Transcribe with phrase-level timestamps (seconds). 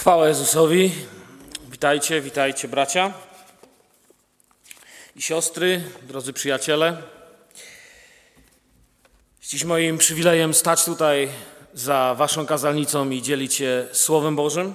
[0.00, 0.92] Chwała Jezusowi.
[1.70, 3.12] Witajcie, witajcie bracia
[5.16, 7.02] i siostry, drodzy przyjaciele.
[9.42, 11.28] Dziś moim przywilejem stać tutaj
[11.74, 14.74] za waszą kazalnicą i dzielić się Słowem Bożym.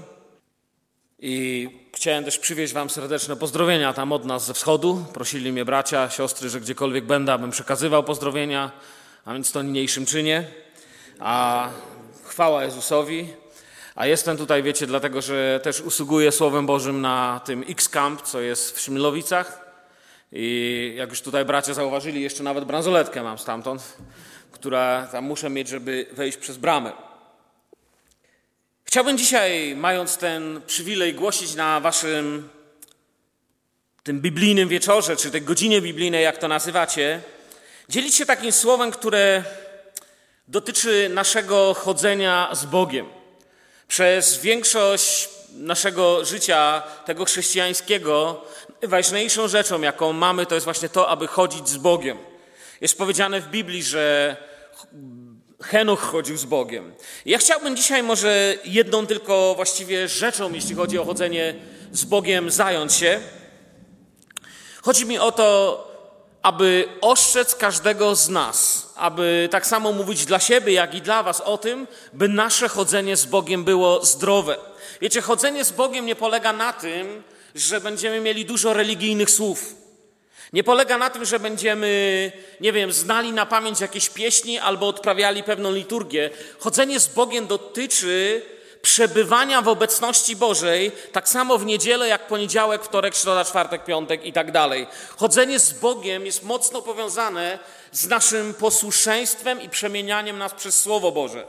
[1.19, 5.05] I chciałem też przywieźć wam serdeczne pozdrowienia tam od nas ze wschodu.
[5.13, 8.71] Prosili mnie bracia, siostry, że gdziekolwiek będę, abym przekazywał pozdrowienia,
[9.25, 10.47] a więc to niniejszym czynie.
[11.19, 11.69] A
[12.23, 13.44] chwała Jezusowi.
[13.95, 18.75] A jestem tutaj, wiecie, dlatego, że też usługuję Słowem Bożym na tym X-Camp, co jest
[18.75, 19.65] w Szymlowicach.
[20.31, 23.97] I jak już tutaj bracia zauważyli, jeszcze nawet bransoletkę mam stamtąd,
[24.51, 26.91] która tam muszę mieć, żeby wejść przez bramę.
[28.83, 32.49] Chciałbym dzisiaj, mając ten przywilej, głosić na waszym
[34.03, 37.21] tym biblijnym wieczorze, czy tej godzinie biblijnej, jak to nazywacie,
[37.89, 39.43] dzielić się takim słowem, które
[40.47, 43.24] dotyczy naszego chodzenia z Bogiem.
[43.87, 48.41] Przez większość naszego życia, tego chrześcijańskiego,
[48.81, 52.17] najważniejszą rzeczą, jaką mamy, to jest właśnie to, aby chodzić z Bogiem.
[52.81, 54.35] Jest powiedziane w Biblii, że
[55.61, 56.93] Henoch chodził z Bogiem.
[57.25, 61.55] Ja chciałbym dzisiaj może jedną tylko właściwie rzeczą, jeśli chodzi o chodzenie
[61.91, 63.19] z Bogiem, zająć się.
[64.81, 65.94] Chodzi mi o to,
[66.45, 71.41] aby ostrzec każdego z nas, aby tak samo mówić dla siebie, jak i dla Was
[71.41, 74.57] o tym, by nasze chodzenie z Bogiem było zdrowe.
[75.01, 77.23] Wiecie, chodzenie z Bogiem nie polega na tym,
[77.55, 79.75] że będziemy mieli dużo religijnych słów.
[80.53, 85.43] Nie polega na tym, że będziemy, nie wiem, znali na pamięć jakieś pieśni albo odprawiali
[85.43, 86.29] pewną liturgię.
[86.59, 88.41] Chodzenie z Bogiem dotyczy
[88.85, 94.33] przebywania w obecności Bożej, tak samo w niedzielę, jak poniedziałek, wtorek, środa, czwartek, piątek i
[94.33, 94.87] tak dalej.
[95.17, 97.59] Chodzenie z Bogiem jest mocno powiązane
[97.91, 101.47] z naszym posłuszeństwem i przemienianiem nas przez Słowo Boże.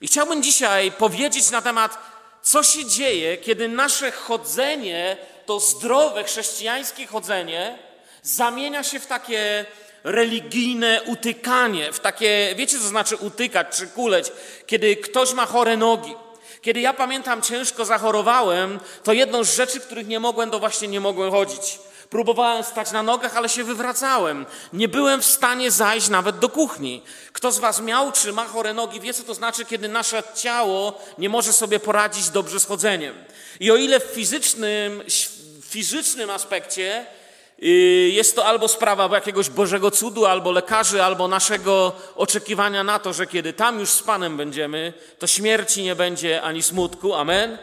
[0.00, 1.98] I chciałbym dzisiaj powiedzieć na temat,
[2.42, 7.78] co się dzieje, kiedy nasze chodzenie, to zdrowe chrześcijańskie chodzenie,
[8.22, 9.66] zamienia się w takie
[10.04, 14.32] religijne utykanie, w takie, wiecie co znaczy utykać czy kuleć,
[14.66, 16.14] kiedy ktoś ma chore nogi.
[16.62, 21.00] Kiedy ja pamiętam, ciężko zachorowałem, to jedną z rzeczy, których nie mogłem, to właśnie nie
[21.00, 21.78] mogłem chodzić.
[22.10, 24.46] Próbowałem stać na nogach, ale się wywracałem.
[24.72, 27.02] Nie byłem w stanie zajść nawet do kuchni.
[27.32, 31.00] Kto z Was miał czy ma chore nogi, wie co to znaczy, kiedy nasze ciało
[31.18, 33.14] nie może sobie poradzić dobrze z chodzeniem.
[33.60, 35.02] I o ile w fizycznym,
[35.68, 37.06] fizycznym aspekcie
[38.12, 43.26] jest to albo sprawa jakiegoś Bożego cudu, albo lekarzy, albo naszego oczekiwania na to, że
[43.26, 47.58] kiedy tam już z Panem będziemy, to śmierci nie będzie ani smutku, amen.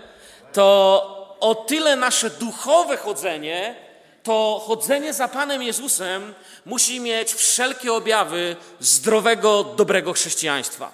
[0.54, 3.76] To o tyle nasze duchowe chodzenie,
[4.24, 6.34] to chodzenie za Panem Jezusem
[6.66, 10.92] musi mieć wszelkie objawy zdrowego, dobrego chrześcijaństwa.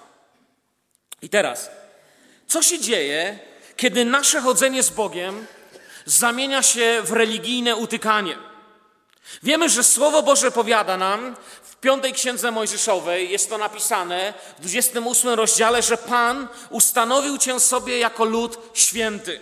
[1.22, 1.70] I teraz,
[2.46, 3.38] co się dzieje,
[3.76, 5.46] kiedy nasze chodzenie z Bogiem
[6.04, 8.36] zamienia się w religijne utykanie?
[9.42, 15.30] Wiemy, że Słowo Boże powiada nam w piątej księdze Mojżeszowej, jest to napisane w 28
[15.30, 19.40] rozdziale, że Pan ustanowił cię sobie jako lud święty.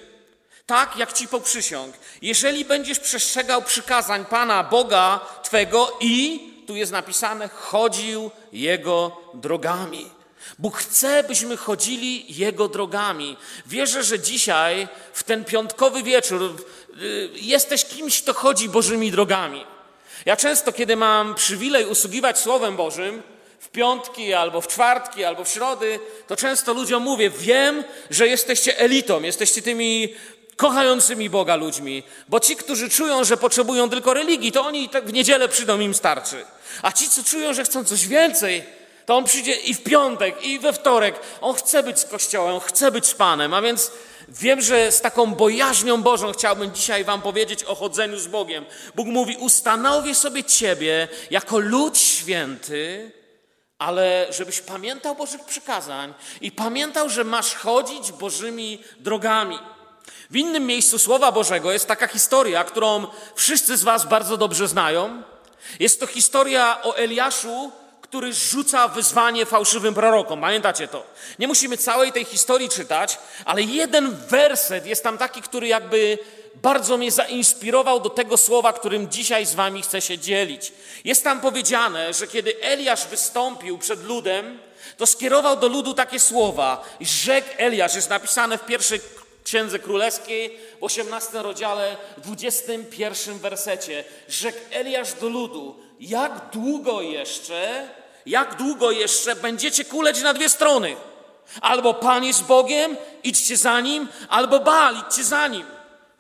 [0.67, 1.95] Tak, jak ci poprzysiąg.
[2.23, 10.11] Jeżeli będziesz przestrzegał przykazań Pana Boga Twego i, tu jest napisane, chodził Jego drogami.
[10.59, 13.37] Bóg chce, byśmy chodzili Jego drogami.
[13.67, 16.43] Wierzę, że dzisiaj, w ten piątkowy wieczór,
[17.03, 19.74] y, jesteś kimś, kto chodzi Bożymi drogami.
[20.27, 23.23] Ja często, kiedy mam przywilej usługiwać Słowem Bożym,
[23.59, 28.79] w piątki, albo w czwartki, albo w środy, to często ludziom mówię: Wiem, że jesteście
[28.79, 30.15] elitą, jesteście tymi
[30.57, 35.13] kochającymi Boga ludźmi, bo ci, którzy czują, że potrzebują tylko religii, to oni tak w
[35.13, 36.45] niedzielę przyjdą, im starczy.
[36.83, 38.65] A ci, co czują, że chcą coś więcej,
[39.07, 41.21] to on przyjdzie i w piątek, i we wtorek.
[41.41, 43.91] On chce być z Kościołem, chce być z Panem, a więc
[44.29, 48.67] Wiem, że z taką bojaźnią Bożą chciałbym dzisiaj Wam powiedzieć o chodzeniu z Bogiem.
[48.95, 53.13] Bóg mówi: Ustanowię sobie Ciebie jako lud święty,
[53.79, 59.59] ale żebyś pamiętał Bożych przykazań i pamiętał, że masz chodzić Bożymi drogami.
[60.31, 65.23] W innym miejscu Słowa Bożego jest taka historia, którą wszyscy z Was bardzo dobrze znają.
[65.81, 67.73] Jest to historia o Eliaszu,
[68.05, 70.41] który rzuca wyzwanie fałszywym prorokom.
[70.41, 71.05] Pamiętacie to?
[71.39, 76.19] Nie musimy całej tej historii czytać, ale jeden werset jest tam taki, który jakby
[76.55, 80.73] bardzo mnie zainspirował do tego słowa, którym dzisiaj z wami chcę się dzielić.
[81.05, 84.59] Jest tam powiedziane, że kiedy Eliasz wystąpił przed ludem,
[84.97, 86.85] to skierował do ludu takie słowa.
[87.01, 89.01] Rzekł Eliasz, jest napisane w pierwszej
[89.45, 94.05] Księdze Królewskiej w 18 rozdziale, 21 wersecie.
[94.29, 97.89] Rzekł Eliasz do ludu, jak długo jeszcze
[98.27, 100.97] jak długo jeszcze będziecie kuleć na dwie strony?
[101.61, 105.67] Albo Pan jest Bogiem, idźcie za Nim, albo Baal, idźcie za Nim.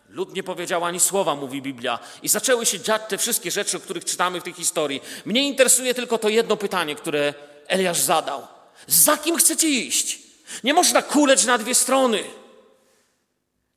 [0.08, 1.98] Lud nie powiedział ani słowa, mówi Biblia.
[2.22, 5.02] I zaczęły się dziać te wszystkie rzeczy, o których czytamy w tej historii.
[5.24, 7.34] Mnie interesuje tylko to jedno pytanie, które
[7.66, 8.46] Eliasz zadał.
[8.86, 10.18] Za kim chcecie iść?
[10.64, 12.24] Nie można kuleć na dwie strony.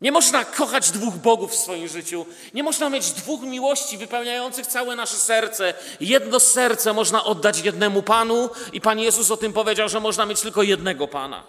[0.02, 2.26] Nie można kochać dwóch bogów w swoim życiu.
[2.54, 5.74] Nie można mieć dwóch miłości wypełniających całe nasze serce.
[6.00, 10.42] Jedno serce można oddać jednemu Panu i Pan Jezus o tym powiedział, że można mieć
[10.42, 11.44] tylko jednego Pana.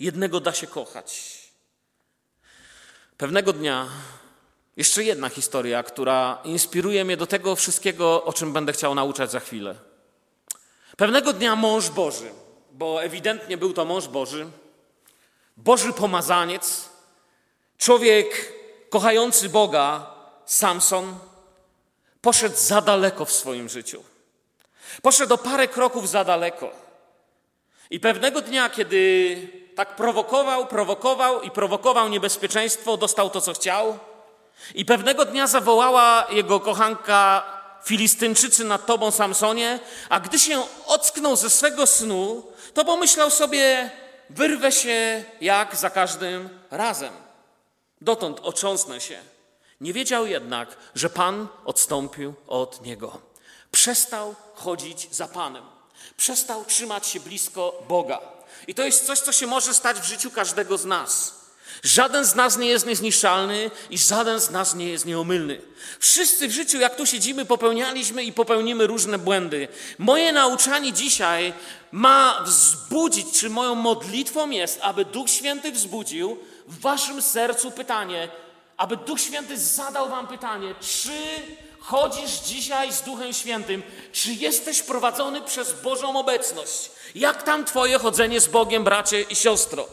[0.00, 1.38] Jednego da się kochać.
[3.16, 3.88] Pewnego dnia
[4.76, 9.40] jeszcze jedna historia, która inspiruje mnie do tego wszystkiego, o czym będę chciał nauczać za
[9.40, 9.74] chwilę.
[10.96, 12.30] Pewnego dnia mąż Boży,
[12.72, 14.46] bo ewidentnie był to mąż Boży,
[15.56, 16.91] Boży pomazaniec,
[17.82, 18.52] człowiek
[18.90, 20.06] kochający Boga,
[20.46, 21.18] Samson,
[22.20, 24.04] poszedł za daleko w swoim życiu.
[25.02, 26.70] Poszedł o parę kroków za daleko.
[27.90, 29.36] I pewnego dnia, kiedy
[29.74, 33.98] tak prowokował, prowokował i prowokował niebezpieczeństwo, dostał to, co chciał.
[34.74, 37.42] I pewnego dnia zawołała jego kochanka
[37.84, 43.90] Filistynczycy nad tobą, Samsonie, a gdy się ocknął ze swego snu, to pomyślał sobie,
[44.30, 47.21] wyrwę się jak za każdym razem.
[48.02, 49.18] Dotąd otrząsnę się.
[49.80, 53.20] Nie wiedział jednak, że Pan odstąpił od niego.
[53.70, 55.64] Przestał chodzić za Panem.
[56.16, 58.20] Przestał trzymać się blisko Boga.
[58.66, 61.42] I to jest coś, co się może stać w życiu każdego z nas.
[61.82, 65.60] Żaden z nas nie jest niezniszczalny i żaden z nas nie jest nieomylny.
[65.98, 69.68] Wszyscy w życiu, jak tu siedzimy, popełnialiśmy i popełnimy różne błędy.
[69.98, 71.52] Moje nauczanie dzisiaj
[71.92, 76.38] ma wzbudzić, czy moją modlitwą jest, aby Duch Święty wzbudził
[76.72, 78.28] w waszym sercu pytanie,
[78.76, 81.12] aby Duch Święty zadał wam pytanie, czy
[81.80, 83.82] chodzisz dzisiaj z Duchem Świętym,
[84.12, 86.90] czy jesteś prowadzony przez Bożą obecność?
[87.14, 89.88] Jak tam twoje chodzenie z Bogiem, bracie i siostro?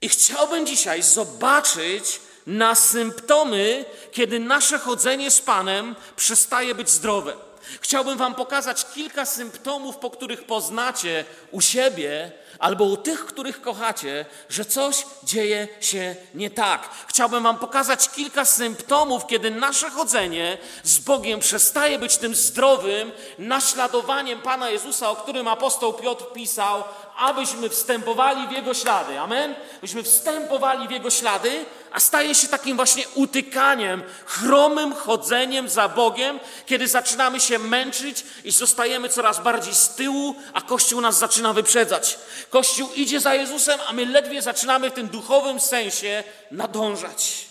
[0.00, 7.47] I chciałbym dzisiaj zobaczyć na symptomy, kiedy nasze chodzenie z Panem przestaje być zdrowe.
[7.80, 14.24] Chciałbym Wam pokazać kilka symptomów, po których poznacie u siebie albo u tych, których kochacie,
[14.48, 16.90] że coś dzieje się nie tak.
[17.06, 24.42] Chciałbym Wam pokazać kilka symptomów, kiedy nasze chodzenie z Bogiem przestaje być tym zdrowym naśladowaniem
[24.42, 26.84] Pana Jezusa, o którym apostoł Piotr pisał,
[27.18, 29.18] abyśmy wstępowali w Jego ślady.
[29.18, 29.54] Amen?
[29.80, 36.40] Byśmy wstępowali w Jego ślady, a staje się takim właśnie utykaniem, chromym chodzeniem za Bogiem,
[36.66, 42.18] kiedy zaczynamy się męczyć i zostajemy coraz bardziej z tyłu, a Kościół nas zaczyna wyprzedzać.
[42.50, 47.46] Kościół idzie za Jezusem, a my ledwie zaczynamy w tym duchowym sensie nadążać.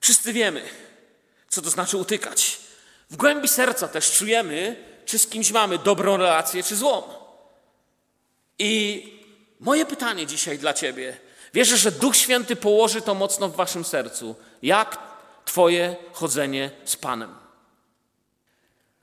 [0.00, 0.62] Wszyscy wiemy,
[1.48, 2.56] co to znaczy utykać.
[3.10, 4.76] W głębi serca też czujemy,
[5.06, 7.25] czy z kimś mamy dobrą relację, czy złą.
[8.58, 9.02] I
[9.60, 11.16] moje pytanie dzisiaj dla Ciebie.
[11.54, 14.34] Wierzę, że Duch Święty położy to mocno w Waszym sercu.
[14.62, 14.98] Jak
[15.44, 17.34] Twoje chodzenie z Panem?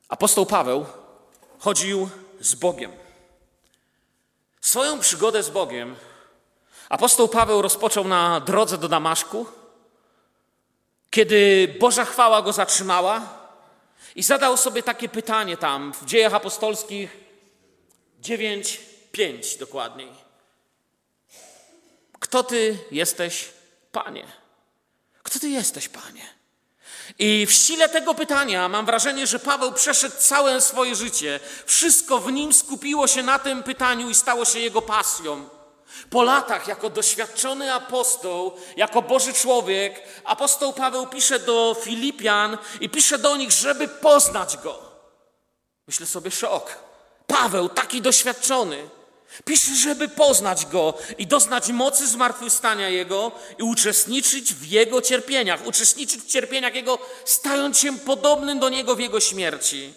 [0.09, 0.85] Apostoł Paweł
[1.59, 2.09] chodził
[2.39, 2.91] z Bogiem.
[4.61, 5.95] Swoją przygodę z Bogiem
[6.89, 9.45] apostoł Paweł rozpoczął na drodze do Damaszku,
[11.09, 13.21] kiedy Boża chwała go zatrzymała
[14.15, 17.17] i zadał sobie takie pytanie tam w Dziejach Apostolskich
[18.19, 20.11] 9 5 dokładniej.
[22.19, 23.49] Kto ty jesteś,
[23.91, 24.27] Panie?
[25.23, 26.33] Kto ty jesteś, Panie?
[27.19, 31.39] I w sile tego pytania mam wrażenie, że Paweł przeszedł całe swoje życie.
[31.65, 35.49] Wszystko w nim skupiło się na tym pytaniu i stało się jego pasją.
[36.09, 43.17] Po latach, jako doświadczony apostoł, jako Boży człowiek, apostoł Paweł pisze do Filipian i pisze
[43.17, 44.79] do nich, żeby poznać go.
[45.87, 46.77] Myślę sobie, szok.
[47.27, 48.89] Paweł, taki doświadczony,
[49.45, 56.21] Pisze, żeby poznać Go i doznać mocy zmartwychwstania Jego i uczestniczyć w Jego cierpieniach, uczestniczyć
[56.21, 59.93] w cierpieniach Jego, stając się podobnym do Niego w Jego śmierci.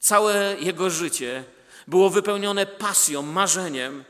[0.00, 1.44] Całe Jego życie
[1.88, 4.04] było wypełnione pasją, marzeniem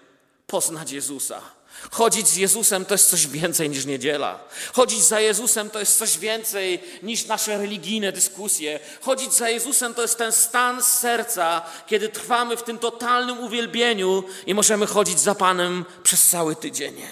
[0.47, 1.60] poznać Jezusa.
[1.91, 4.45] Chodzić z Jezusem to jest coś więcej niż niedziela.
[4.73, 8.81] Chodzić za Jezusem to jest coś więcej niż nasze religijne dyskusje.
[9.01, 14.55] Chodzić za Jezusem to jest ten stan serca, kiedy trwamy w tym totalnym uwielbieniu i
[14.55, 17.03] możemy chodzić za Panem przez cały tydzień.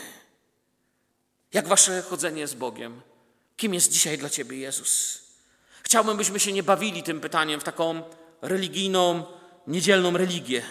[1.53, 3.01] Jak wasze chodzenie z Bogiem?
[3.57, 5.21] Kim jest dzisiaj dla Ciebie Jezus?
[5.83, 8.03] Chciałbym, byśmy się nie bawili tym pytaniem w taką
[8.43, 9.25] religijną,
[9.67, 10.63] niedzielną religię.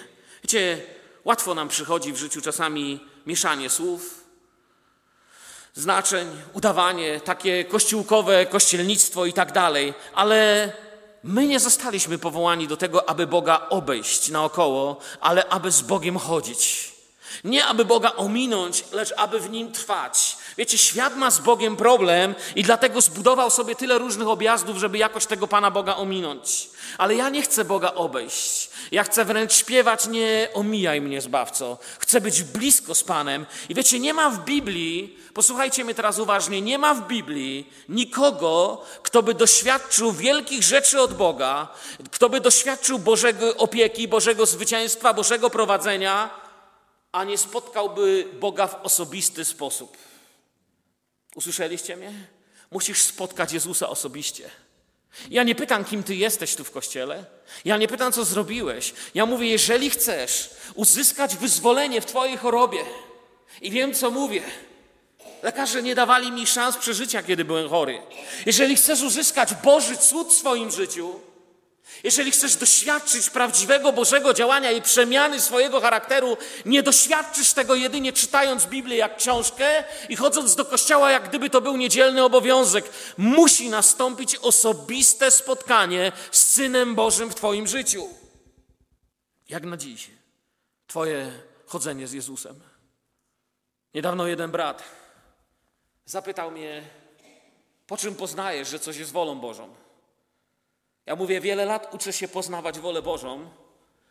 [0.43, 0.81] Wiecie,
[1.25, 4.23] łatwo nam przychodzi w życiu czasami mieszanie słów,
[5.75, 10.71] znaczeń, udawanie, takie kościółkowe kościelnictwo i tak dalej, ale
[11.23, 16.93] my nie zostaliśmy powołani do tego, aby Boga obejść naokoło, ale aby z Bogiem chodzić.
[17.43, 20.37] Nie aby Boga ominąć, lecz aby w nim trwać.
[20.57, 25.25] Wiecie, świat ma z Bogiem problem i dlatego zbudował sobie tyle różnych objazdów, żeby jakoś
[25.25, 26.69] tego Pana Boga ominąć.
[26.97, 28.69] Ale ja nie chcę Boga obejść.
[28.91, 31.77] Ja chcę wręcz śpiewać, nie omijaj mnie, Zbawco.
[31.99, 33.45] Chcę być blisko z Panem.
[33.69, 38.81] I wiecie, nie ma w Biblii, posłuchajcie mnie teraz uważnie, nie ma w Biblii nikogo,
[39.03, 41.67] kto by doświadczył wielkich rzeczy od Boga,
[42.11, 46.29] kto by doświadczył Bożego opieki, Bożego zwycięstwa, Bożego prowadzenia,
[47.11, 49.97] a nie spotkałby Boga w osobisty sposób.
[51.37, 52.13] Usłyszeliście mnie?
[52.71, 54.49] Musisz spotkać Jezusa osobiście.
[55.29, 57.25] Ja nie pytam, kim ty jesteś tu w kościele.
[57.65, 58.93] Ja nie pytam, co zrobiłeś.
[59.13, 62.79] Ja mówię, jeżeli chcesz uzyskać wyzwolenie w twojej chorobie,
[63.61, 64.41] i wiem, co mówię.
[65.43, 68.01] Lekarze nie dawali mi szans przeżycia, kiedy byłem chory.
[68.45, 71.19] Jeżeli chcesz uzyskać Boży cud w swoim życiu,
[72.03, 78.65] jeżeli chcesz doświadczyć prawdziwego Bożego działania i przemiany swojego charakteru, nie doświadczysz tego jedynie czytając
[78.65, 82.89] Biblię jak książkę i chodząc do kościoła, jak gdyby to był niedzielny obowiązek.
[83.17, 88.09] Musi nastąpić osobiste spotkanie z Synem Bożym w Twoim życiu.
[89.49, 90.09] Jak na dziś,
[90.87, 91.31] Twoje
[91.65, 92.59] chodzenie z Jezusem.
[93.93, 94.83] Niedawno jeden brat
[96.05, 96.83] zapytał mnie,
[97.87, 99.86] po czym poznajesz, że coś jest wolą Bożą?
[101.07, 103.49] Ja mówię, wiele lat uczę się poznawać wolę Bożą,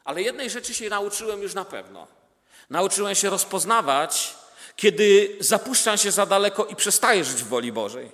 [0.05, 2.07] ale jednej rzeczy się nauczyłem już na pewno.
[2.71, 4.35] Nauczyłem się rozpoznawać,
[4.77, 8.11] kiedy zapuszczam się za daleko i przestaję żyć w woli Bożej.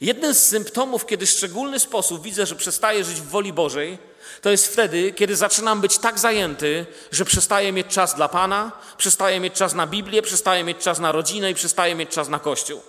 [0.00, 3.98] Jeden z symptomów, kiedy w szczególny sposób widzę, że przestaję żyć w woli Bożej,
[4.42, 9.40] to jest wtedy, kiedy zaczynam być tak zajęty, że przestaję mieć czas dla Pana, przestaję
[9.40, 12.80] mieć czas na Biblię, przestaję mieć czas na rodzinę i przestaję mieć czas na Kościół.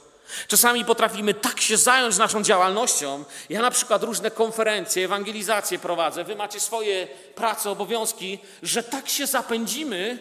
[0.48, 3.26] Czasami potrafimy tak się zająć naszą działalnością.
[3.50, 9.28] Ja na przykład różne konferencje, ewangelizacje prowadzę, wy macie swoje prace, obowiązki, że tak się
[9.28, 10.20] zapędzimy,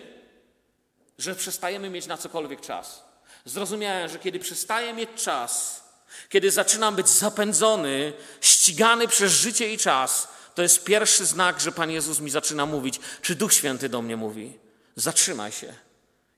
[1.18, 3.04] że przestajemy mieć na cokolwiek czas.
[3.44, 5.82] Zrozumiałem, że kiedy przestaję mieć czas,
[6.28, 11.90] kiedy zaczynam być zapędzony, ścigany przez życie i czas, to jest pierwszy znak, że Pan
[11.90, 14.58] Jezus mi zaczyna mówić, czy Duch Święty do mnie mówi:
[14.96, 15.74] Zatrzymaj się.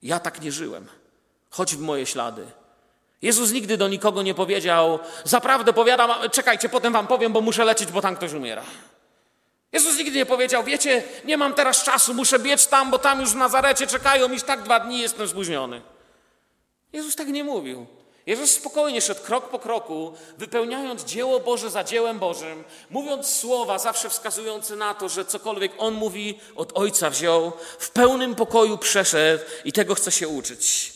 [0.02, 0.88] Ja tak nie żyłem.
[1.50, 2.46] Chodź w moje ślady.
[3.22, 7.92] Jezus nigdy do nikogo nie powiedział, zaprawdę powiadam, czekajcie, potem wam powiem, bo muszę lecieć,
[7.92, 8.62] bo tam ktoś umiera.
[9.72, 13.30] Jezus nigdy nie powiedział, wiecie, nie mam teraz czasu, muszę biec tam, bo tam już
[13.30, 15.82] w Nazarecie czekają, już tak dwa dni jestem spóźniony.
[16.92, 17.86] Jezus tak nie mówił.
[18.26, 24.10] Jezus spokojnie szedł krok po kroku, wypełniając dzieło Boże za dziełem Bożym, mówiąc słowa zawsze
[24.10, 29.72] wskazujące na to, że cokolwiek On mówi, od Ojca wziął, w pełnym pokoju przeszedł i
[29.72, 30.91] tego chce się uczyć.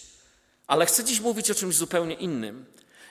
[0.67, 2.67] Ale chcę dziś mówić o czymś zupełnie innym.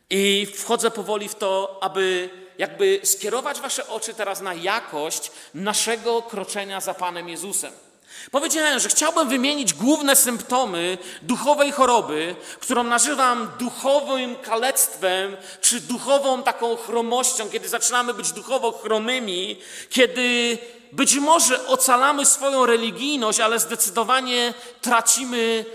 [0.09, 6.81] I wchodzę powoli w to, aby jakby skierować Wasze oczy teraz na jakość naszego kroczenia
[6.81, 7.73] za Panem Jezusem.
[8.31, 16.75] Powiedziałem, że chciałbym wymienić główne symptomy duchowej choroby, którą nazywam duchowym kalectwem, czy duchową taką
[16.75, 19.59] chromością, kiedy zaczynamy być duchowo chromymi,
[19.89, 20.57] kiedy
[20.91, 25.65] być może ocalamy swoją religijność, ale zdecydowanie tracimy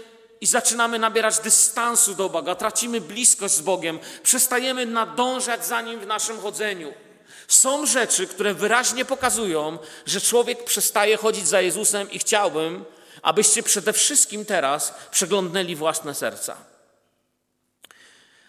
[0.40, 6.06] i zaczynamy nabierać dystansu do Boga, tracimy bliskość z Bogiem, przestajemy nadążać za Nim w
[6.06, 6.92] naszym chodzeniu.
[7.48, 12.84] Są rzeczy, które wyraźnie pokazują, że człowiek przestaje chodzić za Jezusem i chciałbym,
[13.22, 16.56] abyście przede wszystkim teraz przeglądnęli własne serca.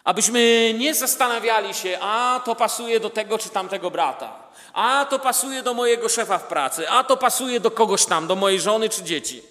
[0.03, 5.63] Abyśmy nie zastanawiali się, a to pasuje do tego czy tamtego brata, a to pasuje
[5.63, 9.03] do mojego szefa w pracy, a to pasuje do kogoś tam, do mojej żony czy
[9.03, 9.50] dzieci.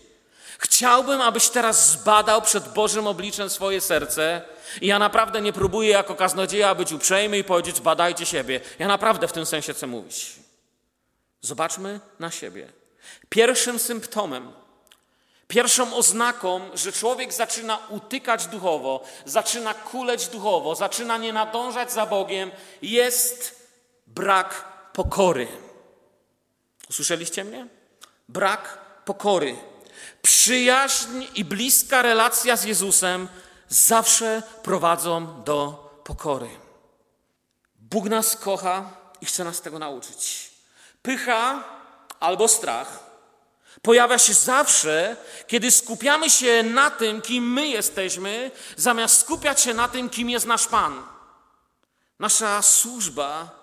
[0.62, 4.42] Chciałbym, abyś teraz zbadał przed Bożym obliczem swoje serce.
[4.80, 8.60] I ja naprawdę nie próbuję jako kaznodzieja być uprzejmy i powiedzieć, badajcie siebie.
[8.78, 10.32] Ja naprawdę w tym sensie chcę mówić.
[11.40, 12.72] Zobaczmy na siebie.
[13.28, 14.52] Pierwszym symptomem,
[15.48, 22.50] pierwszą oznaką, że człowiek zaczyna utykać duchowo, zaczyna kuleć duchowo, zaczyna nie nadążać za Bogiem,
[22.82, 23.66] jest
[24.06, 25.48] brak pokory.
[26.90, 27.66] Usłyszeliście mnie?
[28.28, 29.69] Brak pokory.
[30.22, 33.28] Przyjaźń i bliska relacja z Jezusem
[33.68, 36.50] zawsze prowadzą do pokory.
[37.74, 40.50] Bóg nas kocha i chce nas tego nauczyć.
[41.02, 41.64] Pycha
[42.20, 43.10] albo strach
[43.82, 49.88] pojawia się zawsze, kiedy skupiamy się na tym, kim my jesteśmy, zamiast skupiać się na
[49.88, 51.02] tym, kim jest nasz Pan.
[52.18, 53.60] Nasza służba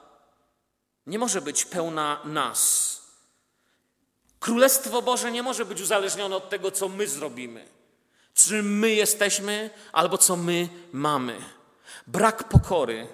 [1.07, 2.96] nie może być pełna nas.
[4.39, 7.65] Królestwo Boże nie może być uzależnione od tego, co my zrobimy,
[8.33, 11.41] czym my jesteśmy albo co my mamy.
[12.07, 13.07] Brak pokory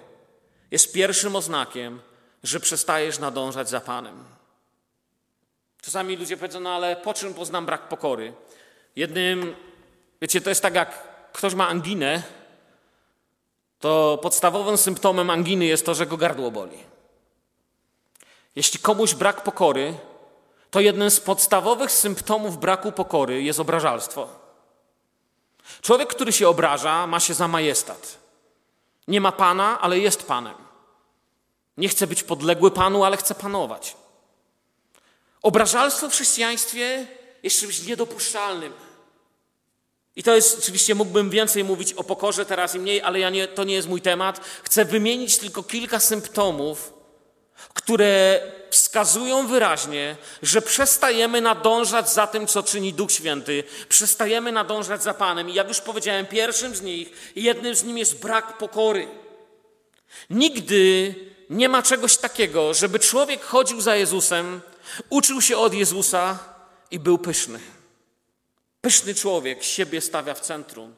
[0.70, 2.00] jest pierwszym oznakiem,
[2.42, 4.24] że przestajesz nadążać za Panem.
[5.82, 8.32] Czasami ludzie powiedzą, no ale po czym poznam brak pokory?
[8.96, 9.54] Jednym
[10.24, 12.22] Wiecie, to jest tak jak ktoś ma anginę,
[13.80, 16.78] to podstawowym symptomem anginy jest to, że go gardło boli.
[18.56, 19.94] Jeśli komuś brak pokory,
[20.74, 24.28] to jednym z podstawowych symptomów braku pokory jest obrażalstwo.
[25.82, 28.18] Człowiek, który się obraża, ma się za majestat.
[29.08, 30.54] Nie ma pana, ale jest panem.
[31.76, 33.96] Nie chce być podległy panu, ale chce panować.
[35.42, 37.06] Obrażalstwo w chrześcijaństwie
[37.42, 38.72] jest czymś niedopuszczalnym.
[40.16, 43.48] I to jest, oczywiście mógłbym więcej mówić o pokorze teraz i mniej, ale ja nie,
[43.48, 44.40] to nie jest mój temat.
[44.62, 46.92] Chcę wymienić tylko kilka symptomów,
[47.74, 48.40] które
[48.74, 55.50] wskazują wyraźnie, że przestajemy nadążać za tym, co czyni Duch Święty, przestajemy nadążać za Panem.
[55.50, 59.08] I jak już powiedziałem, pierwszym z nich, jednym z nich jest brak pokory.
[60.30, 61.14] Nigdy
[61.50, 64.60] nie ma czegoś takiego, żeby człowiek chodził za Jezusem,
[65.10, 66.38] uczył się od Jezusa
[66.90, 67.60] i był pyszny.
[68.80, 70.94] Pyszny człowiek siebie stawia w centrum.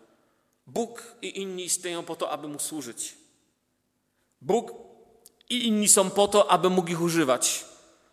[0.67, 3.15] Bóg i inni istnieją po to, aby mu służyć.
[4.41, 4.86] Bóg
[5.51, 7.65] i inni są po to, aby mógł ich używać,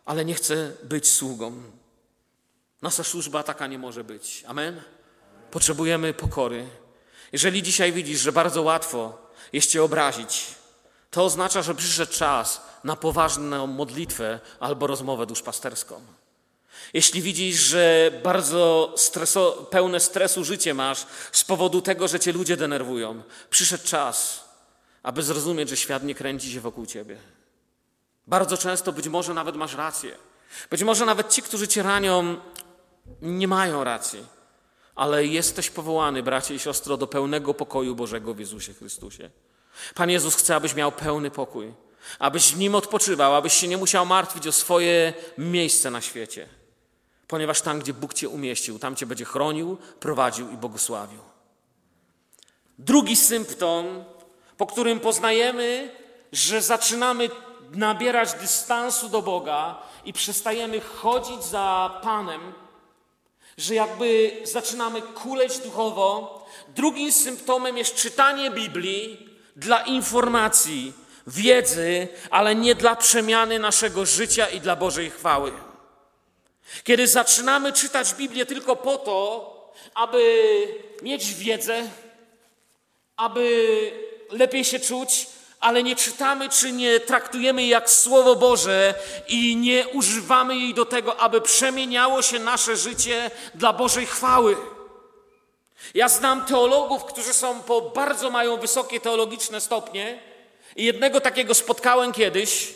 [0.04, 1.62] ale nie chce być sługą.
[2.82, 4.44] Nasza służba taka nie może być.
[4.46, 4.82] Amen?
[5.50, 6.66] Potrzebujemy pokory.
[7.32, 9.18] Jeżeli dzisiaj widzisz, że bardzo łatwo
[9.52, 10.46] jest cię obrazić,
[11.10, 16.00] to oznacza, że przyszedł czas na poważną modlitwę albo rozmowę duszpasterską.
[16.92, 22.56] Jeśli widzisz, że bardzo streso, pełne stresu życie masz z powodu tego, że cię ludzie
[22.56, 24.43] denerwują, przyszedł czas,
[25.04, 27.16] aby zrozumieć, że świat nie kręci się wokół ciebie.
[28.26, 30.16] Bardzo często być może nawet masz rację.
[30.70, 32.36] Być może nawet ci, którzy cię ranią,
[33.22, 34.26] nie mają racji.
[34.94, 39.30] Ale jesteś powołany, bracie i siostro, do pełnego pokoju Bożego w Jezusie Chrystusie.
[39.94, 41.74] Pan Jezus chce, abyś miał pełny pokój,
[42.18, 46.48] abyś w nim odpoczywał, abyś się nie musiał martwić o swoje miejsce na świecie.
[47.26, 51.20] Ponieważ tam, gdzie Bóg cię umieścił, tam cię będzie chronił, prowadził i błogosławił.
[52.78, 54.04] Drugi symptom,
[54.56, 55.90] po którym poznajemy,
[56.32, 57.30] że zaczynamy
[57.70, 62.52] nabierać dystansu do Boga i przestajemy chodzić za Panem,
[63.58, 66.44] że jakby zaczynamy kuleć duchowo.
[66.68, 70.92] Drugim symptomem jest czytanie Biblii dla informacji,
[71.26, 75.52] wiedzy, ale nie dla przemiany naszego życia i dla Bożej chwały.
[76.84, 79.54] Kiedy zaczynamy czytać Biblię tylko po to,
[79.94, 80.44] aby
[81.02, 81.82] mieć wiedzę,
[83.16, 85.26] aby lepiej się czuć,
[85.60, 88.94] ale nie czytamy czy nie traktujemy jej jak Słowo Boże
[89.28, 94.56] i nie używamy jej do tego, aby przemieniało się nasze życie dla Bożej chwały.
[95.94, 100.18] Ja znam teologów, którzy są po bardzo mają wysokie teologiczne stopnie
[100.76, 102.74] i jednego takiego spotkałem kiedyś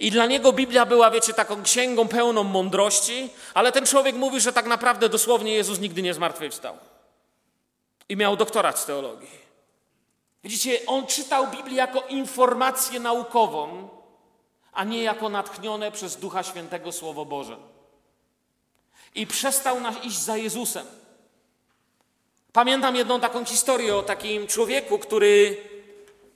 [0.00, 4.52] i dla niego Biblia była, wiecie, taką księgą pełną mądrości, ale ten człowiek mówi, że
[4.52, 6.76] tak naprawdę dosłownie Jezus nigdy nie zmartwychwstał.
[8.08, 9.47] I miał doktorat z teologii.
[10.44, 13.88] Widzicie, on czytał Biblię jako informację naukową,
[14.72, 17.56] a nie jako natchnione przez Ducha Świętego Słowo Boże.
[19.14, 20.86] I przestał nas iść za Jezusem.
[22.52, 25.56] Pamiętam jedną taką historię o takim człowieku, który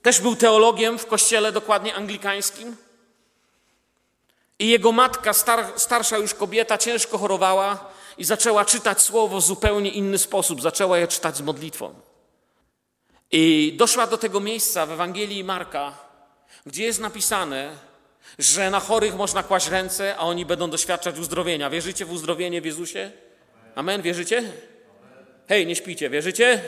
[0.03, 2.77] też był teologiem w kościele dokładnie anglikańskim.
[4.59, 9.91] I jego matka, star, starsza już kobieta, ciężko chorowała i zaczęła czytać słowo w zupełnie
[9.91, 10.63] inny sposób.
[10.63, 11.95] Zaczęła je czytać z modlitwą.
[13.33, 15.93] I doszła do tego miejsca w Ewangelii Marka,
[16.67, 17.71] gdzie jest napisane,
[18.39, 21.71] że na chorych można kłaść ręce, a oni będą doświadczać uzdrowienia.
[21.71, 23.11] Wierzycie w uzdrowienie w Jezusie?
[23.75, 24.53] Amen, wierzycie?
[25.49, 26.63] Hej, nie śpicie, wierzycie?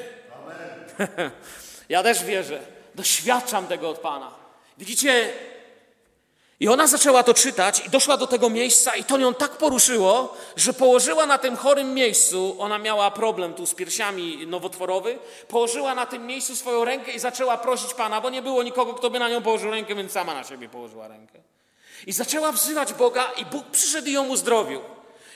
[0.45, 1.31] Amen.
[1.89, 2.61] ja też wierzę.
[2.95, 4.31] Doświadczam tego od Pana.
[4.79, 5.33] Widzicie,
[6.61, 10.37] i ona zaczęła to czytać i doszła do tego miejsca i to ją tak poruszyło,
[10.57, 16.07] że położyła na tym chorym miejscu, ona miała problem tu z piersiami nowotworowy, położyła na
[16.07, 19.29] tym miejscu swoją rękę i zaczęła prosić Pana, bo nie było nikogo, kto by na
[19.29, 21.39] nią położył rękę, więc sama na siebie położyła rękę.
[22.07, 24.81] I zaczęła wzywać Boga i Bóg przyszedł i ją uzdrowił.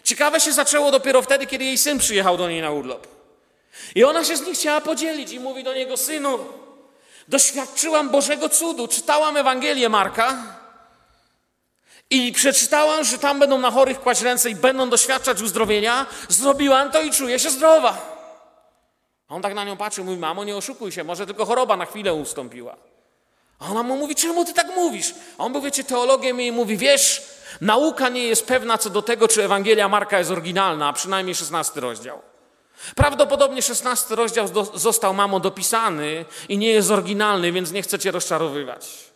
[0.04, 3.06] Ciekawe się zaczęło dopiero wtedy, kiedy jej syn przyjechał do niej na urlop.
[3.94, 6.38] I ona się z nim chciała podzielić i mówi do niego, synu,
[7.28, 10.58] doświadczyłam Bożego cudu, czytałam Ewangelię Marka,
[12.10, 16.06] i przeczytałam, że tam będą na chorych kłaść ręce i będą doświadczać uzdrowienia.
[16.28, 18.18] Zrobiłam to i czuję się zdrowa.
[19.28, 21.86] A on tak na nią patrzy, mówi, mamo, nie oszukuj się, może tylko choroba na
[21.86, 22.76] chwilę ustąpiła.
[23.58, 25.14] A ona mu mówi, czemu ty tak mówisz?
[25.38, 27.22] A on był, wiecie, teologiem i mówi, wiesz,
[27.60, 31.80] nauka nie jest pewna co do tego, czy Ewangelia Marka jest oryginalna, a przynajmniej 16
[31.80, 32.22] rozdział.
[32.94, 39.07] Prawdopodobnie 16 rozdział został mamo dopisany i nie jest oryginalny, więc nie chcę cię rozczarowywać.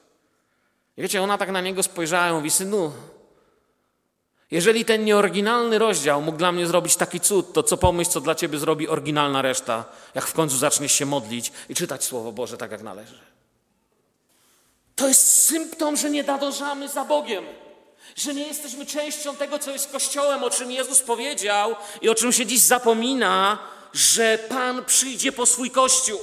[0.96, 2.92] I wiecie, ona tak na niego spojrzała i mówi, synu,
[4.50, 8.34] Jeżeli ten nieoryginalny rozdział mógł dla mnie zrobić taki cud, to co pomyśl, co dla
[8.34, 12.70] ciebie zrobi oryginalna reszta, jak w końcu zaczniesz się modlić i czytać Słowo Boże tak,
[12.70, 13.18] jak należy.
[14.96, 17.44] To jest symptom, że nie nadążamy za Bogiem.
[18.16, 22.32] Że nie jesteśmy częścią tego, co jest Kościołem, o czym Jezus powiedział i o czym
[22.32, 23.58] się dziś zapomina,
[23.92, 26.20] że Pan przyjdzie po swój Kościół.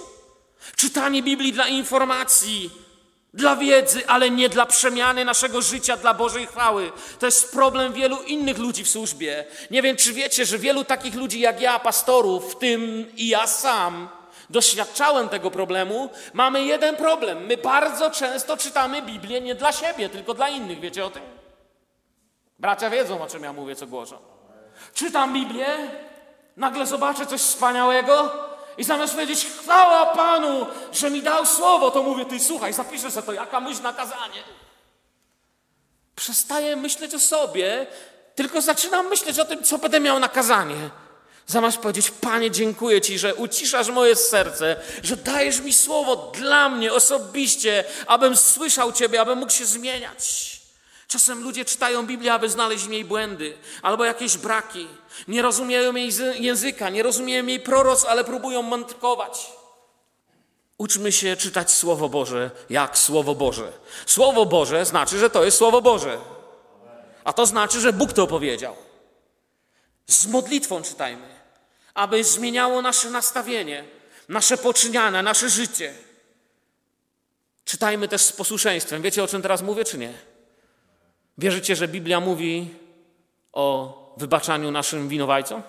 [0.75, 2.69] Czytanie Biblii dla informacji,
[3.33, 6.91] dla wiedzy, ale nie dla przemiany naszego życia, dla Bożej chwały.
[7.19, 9.45] To jest problem wielu innych ludzi w służbie.
[9.71, 13.47] Nie wiem, czy wiecie, że wielu takich ludzi jak ja, pastorów, w tym i ja
[13.47, 14.09] sam,
[14.49, 16.09] doświadczałem tego problemu.
[16.33, 17.45] Mamy jeden problem.
[17.45, 20.79] My bardzo często czytamy Biblię nie dla siebie, tylko dla innych.
[20.79, 21.23] Wiecie o tym?
[22.59, 24.17] Bracia wiedzą, o czym ja mówię, co głoszą.
[24.93, 25.67] Czytam Biblię,
[26.57, 28.31] nagle zobaczę coś wspaniałego
[28.77, 33.25] i zamiast powiedzieć chwała Panu, że mi dał słowo, to mówię, ty słuchaj, zapiszę sobie
[33.25, 34.43] to, jaka myśl na kazanie.
[36.15, 37.87] Przestaję myśleć o sobie,
[38.35, 40.89] tylko zaczynam myśleć o tym, co będę miał na kazanie.
[41.47, 46.93] Zamiast powiedzieć, Panie, dziękuję Ci, że uciszasz moje serce, że dajesz mi słowo dla mnie
[46.93, 50.58] osobiście, abym słyszał Ciebie, abym mógł się zmieniać.
[51.09, 54.87] Czasem ludzie czytają Biblię, aby znaleźć w niej błędy albo jakieś braki.
[55.27, 59.51] Nie rozumieją jej języka, nie rozumieją jej proroc, ale próbują mądrkować.
[60.77, 63.71] Uczmy się czytać Słowo Boże jak Słowo Boże.
[64.05, 66.17] Słowo Boże znaczy, że to jest Słowo Boże.
[67.23, 68.75] A to znaczy, że Bóg to powiedział.
[70.07, 71.27] Z modlitwą czytajmy,
[71.93, 73.83] aby zmieniało nasze nastawienie,
[74.27, 75.93] nasze poczyniane, nasze życie.
[77.65, 79.01] Czytajmy też z posłuszeństwem.
[79.01, 80.28] Wiecie, o czym teraz mówię, czy nie?
[81.39, 82.69] Wierzycie, że Biblia mówi
[83.53, 85.61] o wybaczaniu naszym winowajcom?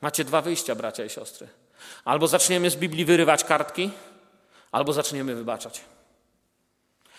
[0.00, 1.48] Macie dwa wyjścia, bracia i siostry.
[2.04, 3.90] Albo zaczniemy z Biblii wyrywać kartki,
[4.72, 5.80] albo zaczniemy wybaczać.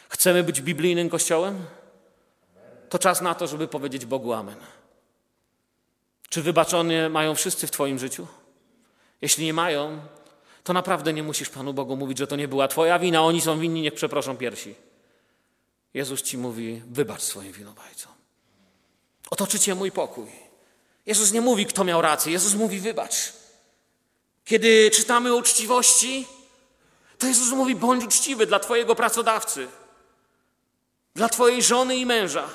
[0.10, 1.65] Chcemy być biblijnym kościołem?
[2.89, 4.57] To czas na to, żeby powiedzieć Bogu Amen.
[6.29, 8.27] Czy wybaczone mają wszyscy w Twoim życiu?
[9.21, 9.99] Jeśli nie mają,
[10.63, 13.60] to naprawdę nie musisz Panu Bogu mówić, że to nie była Twoja wina, oni są
[13.60, 14.75] winni, niech przeproszą piersi.
[15.93, 18.12] Jezus ci mówi: wybacz swoim winowajcom.
[19.30, 20.27] Otoczycie mój pokój.
[21.06, 22.32] Jezus nie mówi, kto miał rację.
[22.32, 23.34] Jezus mówi: wybacz.
[24.45, 26.27] Kiedy czytamy o uczciwości,
[27.17, 29.67] to Jezus mówi: bądź uczciwy dla Twojego pracodawcy,
[31.15, 32.49] dla Twojej żony i męża.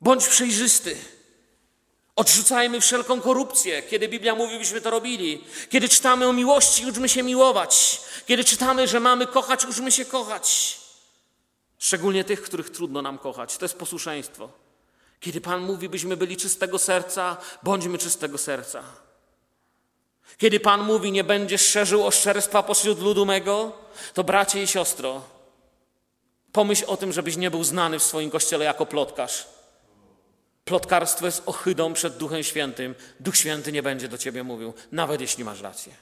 [0.00, 0.96] Bądź przejrzysty.
[2.16, 5.44] Odrzucajmy wszelką korupcję, kiedy Biblia mówi, byśmy to robili.
[5.70, 8.00] Kiedy czytamy o miłości, uczmy się miłować.
[8.26, 10.78] Kiedy czytamy, że mamy kochać, uczmy się kochać.
[11.78, 13.56] Szczególnie tych, których trudno nam kochać.
[13.56, 14.48] To jest posłuszeństwo.
[15.20, 18.82] Kiedy Pan mówi, byśmy byli czystego serca, bądźmy czystego serca.
[20.38, 23.72] Kiedy Pan mówi, nie będziesz szerzył oszczerstwa pośród ludu mego,
[24.14, 25.22] to bracie i siostro,
[26.52, 29.46] pomyśl o tym, żebyś nie był znany w swoim kościele jako plotkarz.
[30.64, 32.94] Plotkarstwo jest ohydą przed Duchem Świętym.
[33.20, 35.92] Duch Święty nie będzie do ciebie mówił, nawet jeśli masz rację.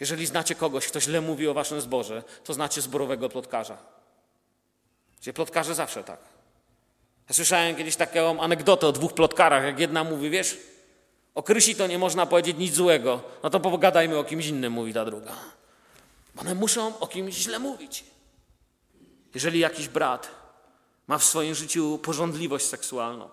[0.00, 3.78] Jeżeli znacie kogoś, kto źle mówi o waszym zborze, to znacie zborowego plotkarza.
[5.20, 6.20] Gdzie plotkarze zawsze tak.
[7.28, 10.58] Ja słyszałem kiedyś taką anegdotę o dwóch plotkarach, jak jedna mówi, wiesz,
[11.34, 14.94] o Krysi to nie można powiedzieć nic złego, no to pogadajmy o kimś innym, mówi
[14.94, 15.34] ta druga.
[16.36, 18.04] One muszą o kimś źle mówić.
[19.34, 20.30] Jeżeli jakiś brat
[21.06, 23.28] ma w swoim życiu porządliwość seksualną,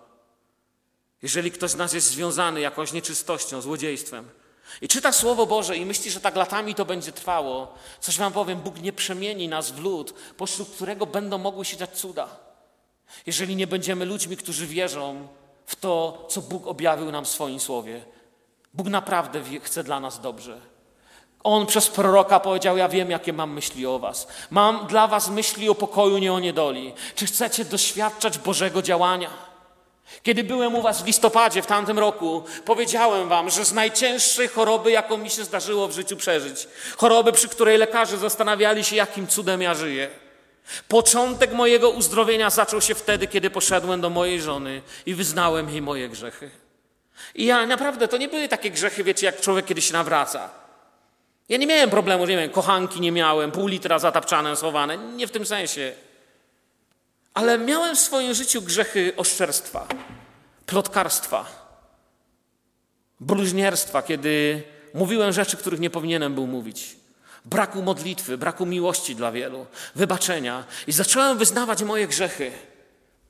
[1.22, 4.28] jeżeli ktoś z nas jest związany jakąś nieczystością, złodziejstwem,
[4.80, 7.74] i czyta Słowo Boże i myśli, że tak latami to będzie trwało.
[8.00, 12.28] Coś wam powiem, Bóg nie przemieni nas w lud, pośród którego będą mogły się cuda.
[13.26, 15.28] Jeżeli nie będziemy ludźmi, którzy wierzą
[15.66, 18.04] w to, co Bóg objawił nam w swoim Słowie.
[18.74, 20.60] Bóg naprawdę chce dla nas dobrze.
[21.42, 24.28] On przez proroka powiedział: Ja wiem, jakie mam myśli o Was.
[24.50, 26.94] Mam dla Was myśli o pokoju, nie o niedoli.
[27.14, 29.30] Czy chcecie doświadczać Bożego działania?
[30.22, 34.90] Kiedy byłem u Was w listopadzie w tamtym roku, powiedziałem Wam, że z najcięższej choroby,
[34.90, 39.62] jaką mi się zdarzyło w życiu przeżyć, choroby, przy której lekarze zastanawiali się, jakim cudem
[39.62, 40.10] ja żyję.
[40.88, 46.08] Początek mojego uzdrowienia zaczął się wtedy, kiedy poszedłem do mojej żony i wyznałem jej moje
[46.08, 46.50] grzechy.
[47.34, 50.50] I ja naprawdę, to nie były takie grzechy, wiecie, jak człowiek kiedy się nawraca.
[51.48, 55.30] Ja nie miałem problemu, nie wiem, kochanki nie miałem, pół litra zatapczane, schowane, nie w
[55.30, 55.92] tym sensie.
[57.36, 59.86] Ale miałem w swoim życiu grzechy oszczerstwa,
[60.66, 61.44] plotkarstwa,
[63.20, 64.62] bluźnierstwa, kiedy
[64.94, 66.96] mówiłem rzeczy, których nie powinienem był mówić.
[67.44, 70.64] Braku modlitwy, braku miłości dla wielu, wybaczenia.
[70.86, 72.52] I zacząłem wyznawać moje grzechy.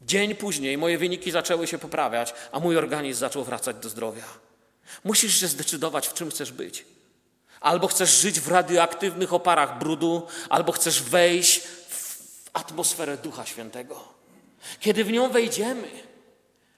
[0.02, 4.24] Dzień później moje wyniki zaczęły się poprawiać, a mój organizm zaczął wracać do zdrowia.
[5.04, 6.84] Musisz się zdecydować, w czym chcesz być.
[7.60, 11.62] Albo chcesz żyć w radioaktywnych oparach brudu, albo chcesz wejść
[12.56, 14.00] atmosferę Ducha Świętego.
[14.80, 15.88] Kiedy w nią wejdziemy,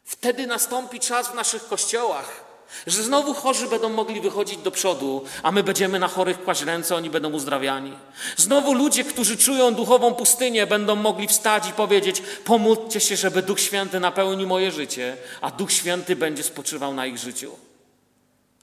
[0.09, 2.45] Wtedy nastąpi czas w naszych kościołach,
[2.87, 6.97] że znowu chorzy będą mogli wychodzić do przodu, a my będziemy na chorych kłaść ręce,
[6.97, 7.93] oni będą uzdrawiani.
[8.37, 13.61] Znowu ludzie, którzy czują duchową pustynię, będą mogli wstać i powiedzieć: Pomódlcie się, żeby Duch
[13.61, 17.57] Święty napełni moje życie, a Duch Święty będzie spoczywał na ich życiu.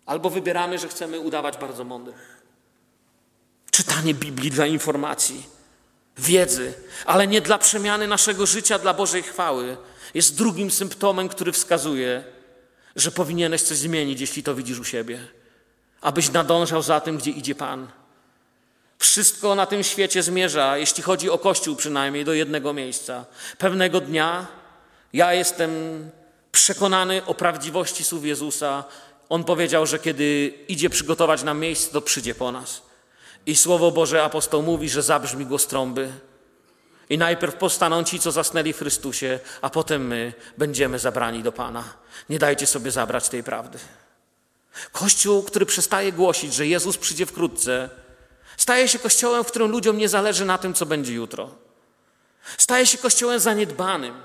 [0.05, 2.43] Albo wybieramy, że chcemy udawać bardzo mądrych.
[3.71, 5.43] Czytanie Biblii dla informacji,
[6.17, 6.73] wiedzy,
[7.05, 9.77] ale nie dla przemiany naszego życia, dla Bożej chwały,
[10.13, 12.23] jest drugim symptomem, który wskazuje,
[12.95, 15.19] że powinieneś coś zmienić, jeśli to widzisz u siebie,
[16.01, 17.87] abyś nadążał za tym, gdzie idzie Pan.
[18.99, 23.25] Wszystko na tym świecie zmierza, jeśli chodzi o Kościół przynajmniej, do jednego miejsca.
[23.57, 24.47] Pewnego dnia
[25.13, 25.71] ja jestem
[26.51, 28.83] przekonany o prawdziwości słów Jezusa.
[29.29, 32.81] On powiedział, że kiedy idzie przygotować nam miejsce, to przyjdzie po nas.
[33.45, 36.11] I Słowo Boże apostoł mówi, że zabrzmi głos trąby.
[37.09, 41.83] I najpierw powstaną ci, co zasnęli w Chrystusie, a potem my będziemy zabrani do Pana.
[42.29, 43.79] Nie dajcie sobie zabrać tej prawdy.
[44.91, 47.89] Kościół, który przestaje głosić, że Jezus przyjdzie wkrótce,
[48.57, 51.49] staje się kościołem, w którym ludziom nie zależy na tym, co będzie jutro.
[52.57, 54.21] Staje się kościołem zaniedbanym.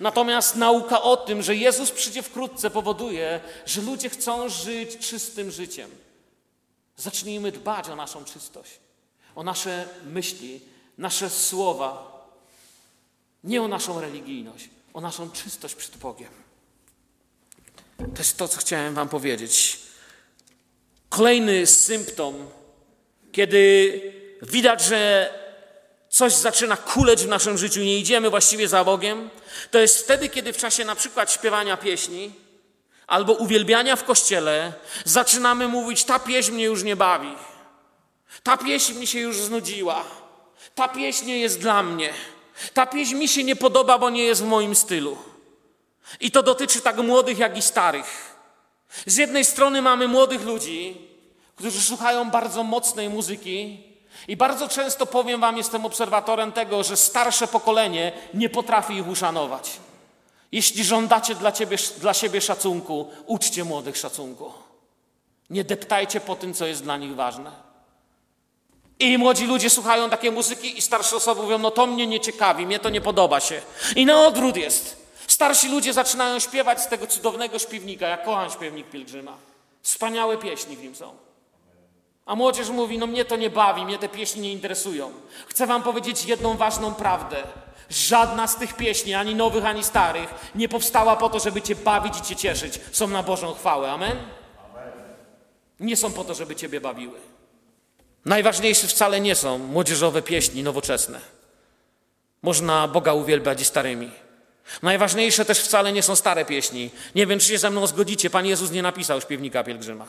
[0.00, 5.90] Natomiast nauka o tym, że Jezus przyjdzie wkrótce, powoduje, że ludzie chcą żyć czystym życiem.
[7.02, 8.70] Zacznijmy dbać o naszą czystość,
[9.34, 10.60] o nasze myśli,
[10.98, 12.12] nasze słowa,
[13.44, 16.30] nie o naszą religijność, o naszą czystość przed Bogiem.
[17.98, 19.78] To jest to, co chciałem Wam powiedzieć.
[21.08, 22.50] Kolejny symptom,
[23.32, 24.00] kiedy
[24.42, 25.32] widać, że
[26.08, 29.30] coś zaczyna kuleć w naszym życiu, nie idziemy właściwie za Bogiem,
[29.70, 32.32] to jest wtedy, kiedy w czasie na przykład śpiewania pieśni
[33.12, 34.72] albo uwielbiania w kościele
[35.04, 37.32] zaczynamy mówić: Ta pieśń mnie już nie bawi,
[38.42, 40.04] ta pieśń mi się już znudziła,
[40.74, 42.12] ta pieśń nie jest dla mnie.
[42.74, 45.18] Ta pieśń mi się nie podoba, bo nie jest w moim stylu.
[46.20, 48.36] I to dotyczy tak młodych, jak i starych.
[49.06, 50.96] Z jednej strony mamy młodych ludzi,
[51.56, 53.82] którzy słuchają bardzo mocnej muzyki,
[54.28, 59.70] i bardzo często powiem Wam, jestem obserwatorem tego, że starsze pokolenie nie potrafi ich uszanować.
[60.52, 64.52] Jeśli żądacie dla, ciebie, dla siebie szacunku, uczcie młodych szacunku.
[65.50, 67.50] Nie deptajcie po tym, co jest dla nich ważne.
[68.98, 72.66] I młodzi ludzie słuchają takiej muzyki i starsze osoby mówią, no to mnie nie ciekawi,
[72.66, 73.62] mnie to nie podoba się.
[73.96, 75.06] I na odwrót jest.
[75.26, 79.36] Starsi ludzie zaczynają śpiewać z tego cudownego śpiewnika, jak kocham śpiewnik Pielgrzyma.
[79.82, 81.16] Wspaniałe pieśni w nim są.
[82.26, 85.12] A młodzież mówi, no mnie to nie bawi, mnie te pieśni nie interesują.
[85.46, 87.42] Chcę wam powiedzieć jedną ważną prawdę.
[87.90, 92.18] Żadna z tych pieśni, ani nowych, ani starych, nie powstała po to, żeby cię bawić
[92.18, 92.80] i cię cieszyć.
[92.92, 93.90] Są na Bożą chwałę.
[93.90, 94.16] Amen?
[95.80, 97.18] Nie są po to, żeby ciebie bawiły.
[98.24, 101.20] Najważniejsze wcale nie są młodzieżowe pieśni nowoczesne.
[102.42, 104.10] Można Boga uwielbiać i starymi.
[104.82, 106.90] Najważniejsze też wcale nie są stare pieśni.
[107.14, 110.06] Nie wiem, czy się ze mną zgodzicie, Pan Jezus nie napisał śpiewnika pielgrzyma.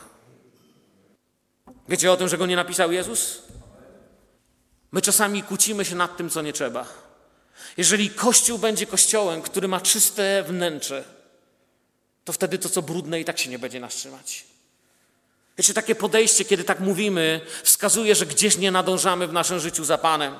[1.88, 3.42] Wiecie o tym, że go nie napisał Jezus?
[4.92, 6.86] My czasami kłócimy się nad tym, co nie trzeba.
[7.76, 11.04] Jeżeli Kościół będzie kościołem, który ma czyste wnętrze,
[12.24, 14.44] to wtedy to, co brudne, i tak się nie będzie nas trzymać.
[15.58, 19.98] Wiecie, takie podejście, kiedy tak mówimy, wskazuje, że gdzieś nie nadążamy w naszym życiu za
[19.98, 20.38] Panem.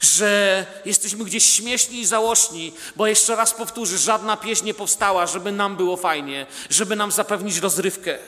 [0.00, 5.52] Że jesteśmy gdzieś śmieszni i załośni, bo jeszcze raz powtórzę, żadna pieśń nie powstała, żeby
[5.52, 8.18] nam było fajnie, żeby nam zapewnić rozrywkę.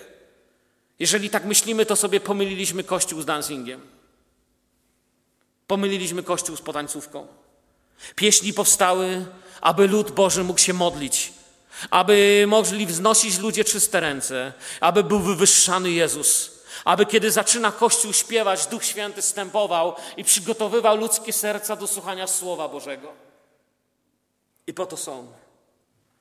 [0.99, 3.81] Jeżeli tak myślimy, to sobie pomyliliśmy kościół z dancingiem.
[5.67, 7.27] Pomyliliśmy kościół z potańcówką.
[8.17, 9.27] Pieśni powstały,
[9.61, 11.33] aby lud Boży mógł się modlić,
[11.91, 16.51] aby mogli wznosić ludzie czyste ręce, aby był wywyższany Jezus,
[16.85, 22.69] aby kiedy zaczyna Kościół śpiewać, Duch Święty stępował i przygotowywał ludzkie serca do słuchania Słowa
[22.69, 23.13] Bożego.
[24.67, 25.27] I po to są.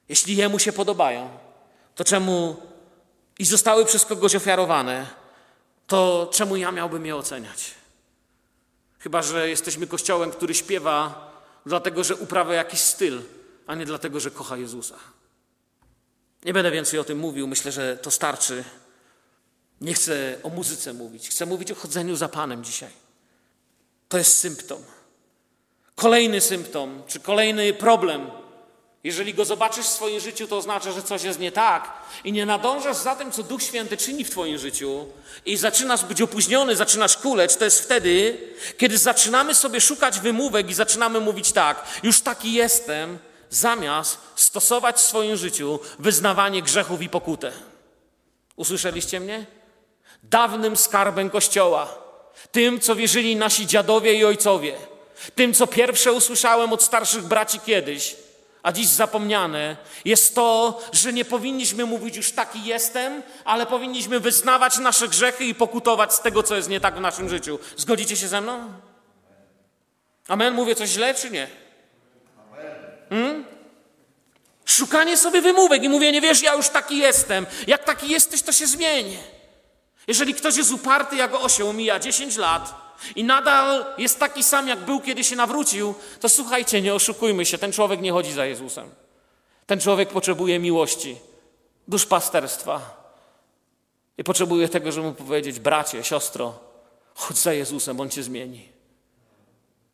[0.10, 1.30] Jeśli Jemu się podobają,
[1.96, 2.56] to czemu
[3.40, 5.08] i zostały przez kogoś ofiarowane,
[5.88, 7.72] to czemu ja miałbym je oceniać?
[9.00, 11.27] Chyba, że jesteśmy kościołem, który śpiewa
[11.68, 13.22] dlatego, że uprawia jakiś styl,
[13.68, 14.96] a nie dlatego, że kocha Jezusa.
[16.46, 18.64] Nie będę więcej o tym mówił, myślę, że to starczy.
[19.82, 22.92] Nie chcę o muzyce mówić, chcę mówić o chodzeniu za Panem dzisiaj.
[24.10, 24.84] To jest symptom.
[25.96, 28.32] Kolejny symptom, czy kolejny problem.
[29.08, 31.94] Jeżeli go zobaczysz w swoim życiu, to oznacza, że coś jest nie tak
[32.24, 35.06] i nie nadążasz za tym, co Duch Święty czyni w Twoim życiu
[35.46, 38.38] i zaczynasz być opóźniony, zaczynasz kuleć, to jest wtedy,
[38.78, 43.18] kiedy zaczynamy sobie szukać wymówek i zaczynamy mówić tak, już taki jestem,
[43.50, 47.52] zamiast stosować w swoim życiu wyznawanie grzechów i pokutę.
[48.56, 49.46] Usłyszeliście mnie?
[50.24, 51.98] Dawnym skarbem Kościoła,
[52.52, 54.78] tym, co wierzyli nasi dziadowie i ojcowie,
[55.36, 58.27] tym, co pierwsze usłyszałem od starszych braci kiedyś,
[58.68, 64.78] a dziś zapomniane, jest to, że nie powinniśmy mówić już taki jestem, ale powinniśmy wyznawać
[64.78, 67.60] nasze grzechy i pokutować z tego, co jest nie tak w naszym życiu.
[67.78, 68.74] Zgodzicie się ze mną?
[70.28, 70.54] Amen?
[70.54, 71.48] Mówię coś źle, czy nie?
[73.10, 73.46] Hmm?
[74.66, 77.46] Szukanie sobie wymówek i mówienie, wiesz, ja już taki jestem.
[77.68, 79.18] Jak taki jesteś, to się zmieni.
[80.08, 84.80] Jeżeli ktoś jest uparty jak osioł, mija 10 lat, i nadal jest taki sam, jak
[84.80, 88.90] był, kiedy się nawrócił, to słuchajcie, nie oszukujmy się, ten człowiek nie chodzi za Jezusem.
[89.66, 91.18] Ten człowiek potrzebuje miłości,
[91.88, 92.98] duszpasterstwa.
[94.18, 96.60] I potrzebuje tego, żeby mu powiedzieć, bracie, siostro,
[97.16, 98.70] chodź za Jezusem, On cię zmieni.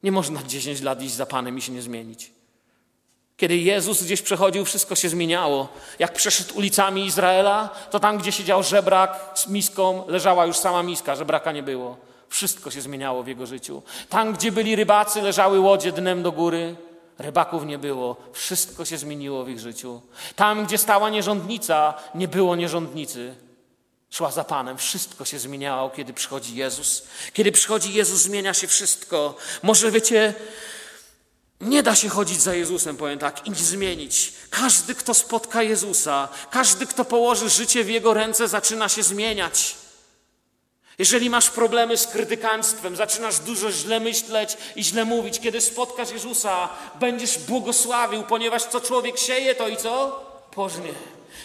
[0.04, 2.32] Nie można 10 lat iść za Panem i się nie zmienić.
[3.38, 5.70] Kiedy Jezus gdzieś przechodził, wszystko się zmieniało.
[6.00, 11.16] Jak przeszedł ulicami Izraela, to tam, gdzie siedział żebrak z miską, leżała już sama miska,
[11.16, 11.98] żebraka nie było.
[12.30, 13.82] Wszystko się zmieniało w jego życiu.
[14.10, 16.76] Tam, gdzie byli rybacy, leżały łodzie dnem do góry.
[17.18, 18.16] Rybaków nie było.
[18.34, 20.02] Wszystko się zmieniło w ich życiu.
[20.36, 23.36] Tam, gdzie stała nierządnica, nie było nierządnicy.
[24.10, 24.78] Szła za Panem.
[24.78, 27.04] Wszystko się zmieniało, kiedy przychodzi Jezus.
[27.34, 29.36] Kiedy przychodzi Jezus, zmienia się wszystko.
[29.64, 30.34] Może wiecie,
[31.64, 34.34] nie da się chodzić za Jezusem, powiem tak, i nic zmienić.
[34.50, 39.76] Każdy, kto spotka Jezusa, każdy, kto położy życie w Jego ręce, zaczyna się zmieniać.
[41.00, 46.70] Jeżeli masz problemy z krytykanstwem, zaczynasz dużo źle myśleć i źle mówić, kiedy spotkasz Jezusa,
[47.00, 50.24] będziesz błogosławił, ponieważ co człowiek sieje, to i co?
[50.52, 50.94] Pożnie.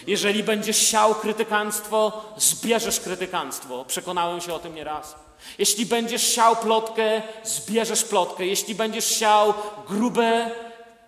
[0.07, 3.85] Jeżeli będziesz siał krytykanstwo, zbierzesz krytykanstwo.
[3.85, 5.15] Przekonałem się o tym nieraz.
[5.57, 8.45] Jeśli będziesz siał plotkę, zbierzesz plotkę.
[8.45, 9.53] Jeśli będziesz siał
[9.87, 10.51] grube,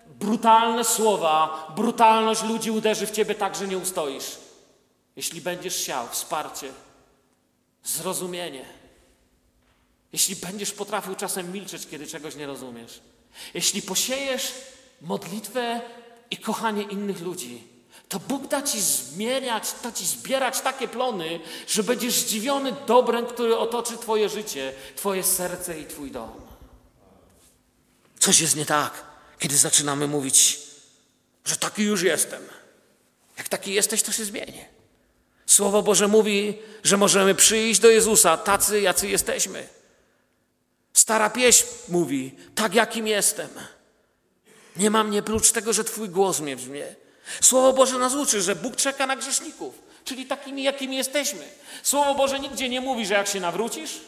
[0.06, 4.38] brutalne słowa, brutalność ludzi uderzy w ciebie tak, że nie ustoisz.
[5.16, 6.72] Jeśli będziesz siał wsparcie,
[7.84, 8.64] zrozumienie.
[10.12, 13.00] Jeśli będziesz potrafił czasem milczeć, kiedy czegoś nie rozumiesz,
[13.54, 14.52] jeśli posiejesz
[15.00, 15.80] modlitwę
[16.30, 17.71] i kochanie innych ludzi,
[18.12, 23.56] to Bóg da ci zmieniać, da ci zbierać takie plony, że będziesz zdziwiony dobrem, który
[23.56, 26.32] otoczy Twoje życie, Twoje serce i Twój dom.
[28.18, 29.04] Coś jest nie tak,
[29.38, 30.60] kiedy zaczynamy mówić,
[31.44, 32.42] że taki już jestem.
[33.38, 34.64] Jak taki jesteś, to się zmieni.
[35.46, 39.68] Słowo Boże mówi, że możemy przyjść do Jezusa tacy, jacy jesteśmy.
[40.92, 43.50] Stara pieśń mówi, tak jakim jestem.
[44.76, 47.01] Nie mam mnie prócz tego, że Twój głos mnie brzmie.
[47.40, 51.48] Słowo Boże nas uczy, że Bóg czeka na grzeszników, czyli takimi, jakimi jesteśmy.
[51.82, 54.00] Słowo Boże nigdzie nie mówi, że jak się nawrócisz,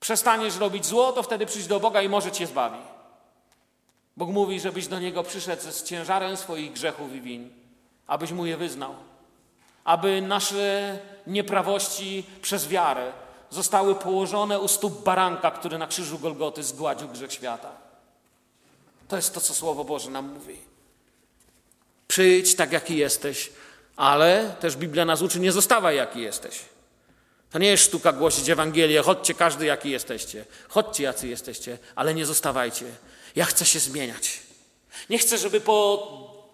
[0.00, 2.78] przestaniesz robić zło, to wtedy przyjdź do Boga i może Cię zbawi.
[4.16, 7.50] Bóg mówi, żebyś do Niego przyszedł z ciężarem swoich grzechów i win,
[8.06, 8.94] abyś Mu je wyznał
[9.88, 13.12] aby nasze nieprawości przez wiarę
[13.50, 17.70] zostały położone u stóp baranka, który na krzyżu Golgoty zgładził grzech świata.
[19.08, 20.67] To jest to, co Słowo Boże nam mówi.
[22.08, 23.50] Przyjdź tak, jaki jesteś,
[23.96, 26.60] ale też Biblia nas uczy, nie zostawaj, jaki jesteś.
[27.50, 30.44] To nie jest sztuka głosić Ewangelię, chodźcie każdy, jaki jesteście.
[30.68, 32.86] Chodźcie, jacy jesteście, ale nie zostawajcie.
[33.36, 34.40] Ja chcę się zmieniać.
[35.10, 36.08] Nie chcę, żeby po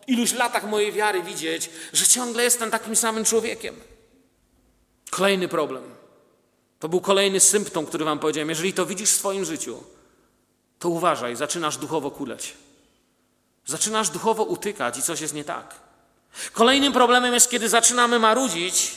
[0.07, 3.81] iluś latach mojej wiary widzieć, że ciągle jestem takim samym człowiekiem.
[5.11, 5.85] Kolejny problem.
[6.79, 8.49] To był kolejny symptom, który Wam powiedziałem.
[8.49, 9.83] Jeżeli to widzisz w swoim życiu,
[10.79, 12.55] to uważaj, zaczynasz duchowo kuleć.
[13.67, 15.75] Zaczynasz duchowo utykać i coś jest nie tak.
[16.53, 18.93] Kolejnym problemem jest, kiedy zaczynamy marudzić,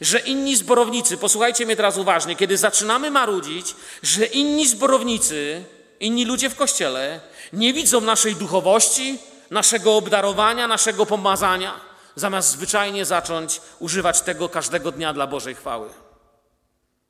[0.00, 5.64] że inni zborownicy, posłuchajcie mnie teraz uważnie, kiedy zaczynamy marudzić, że inni zborownicy,
[6.00, 7.20] inni ludzie w kościele
[7.52, 9.18] nie widzą naszej duchowości,
[9.50, 11.80] naszego obdarowania, naszego pomazania,
[12.16, 15.88] zamiast zwyczajnie zacząć używać tego każdego dnia dla Bożej chwały.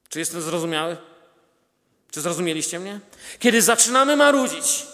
[0.08, 0.96] Czy jestem zrozumiały?
[2.10, 3.00] Czy zrozumieliście mnie?
[3.38, 4.86] Kiedy zaczynamy marudzić,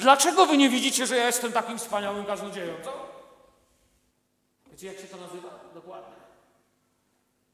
[0.00, 2.74] dlaczego wy nie widzicie, że ja jestem takim wspaniałym kaznodzieją?
[2.84, 2.92] Co?
[4.70, 5.48] Wiecie, jak się to nazywa?
[5.74, 6.14] Dokładnie.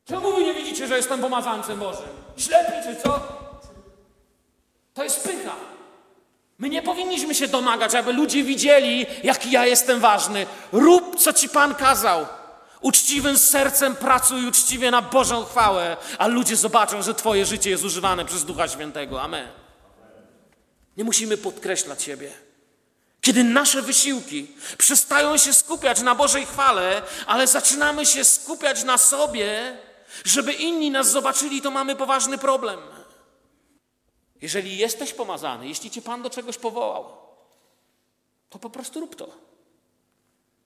[0.05, 2.09] Czemu wy nie widzicie, że jestem pomazancem Bożym?
[2.37, 3.21] Ślepi czy co?
[4.95, 5.55] To jest pycha.
[6.59, 10.47] My nie powinniśmy się domagać, aby ludzie widzieli, jaki ja jestem ważny.
[10.73, 12.27] Rób, co ci Pan kazał.
[12.81, 18.25] Uczciwym sercem pracuj uczciwie na Bożą chwałę, a ludzie zobaczą, że Twoje życie jest używane
[18.25, 19.23] przez Ducha Świętego.
[19.23, 19.66] Amen.
[20.97, 22.31] Nie musimy podkreślać siebie.
[23.21, 24.47] Kiedy nasze wysiłki
[24.79, 29.79] przestają się skupiać na Bożej chwale, ale zaczynamy się skupiać na sobie,
[30.25, 32.81] żeby inni nas zobaczyli, to mamy poważny problem.
[34.43, 37.05] Jeżeli jesteś pomazany, jeśli cię Pan do czegoś powołał,
[38.51, 39.29] to po prostu rób to.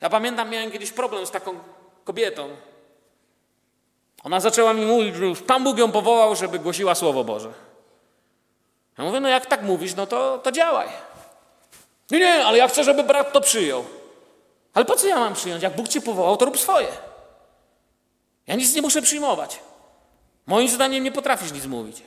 [0.01, 1.59] Ja pamiętam, miałem kiedyś problem z taką
[2.05, 2.49] kobietą.
[4.22, 7.53] Ona zaczęła mi mówić, że Pan Bóg ją powołał, żeby głosiła Słowo Boże.
[9.01, 10.89] Ja mówię, no jak tak mówisz, no to, to działaj.
[12.11, 13.85] Nie, nie, ale ja chcę, żeby brat to przyjął.
[14.75, 15.63] Ale po co ja mam przyjąć?
[15.63, 16.89] Jak Bóg cię powołał, to rób swoje.
[18.47, 19.61] Ja nic nie muszę przyjmować.
[20.47, 22.03] Moim zdaniem nie potrafisz nic mówić.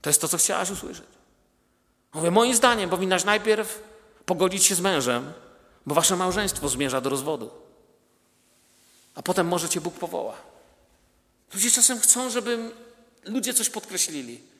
[0.00, 1.08] To jest to, co chciałaś usłyszeć.
[2.14, 3.82] Mówię, moim zdaniem powinnaś najpierw
[4.26, 5.32] pogodzić się z mężem,
[5.86, 7.50] bo wasze małżeństwo zmierza do rozwodu.
[9.14, 10.34] A potem może cię Bóg powoła.
[11.54, 12.70] Ludzie czasem chcą, żeby
[13.24, 14.51] ludzie coś podkreślili.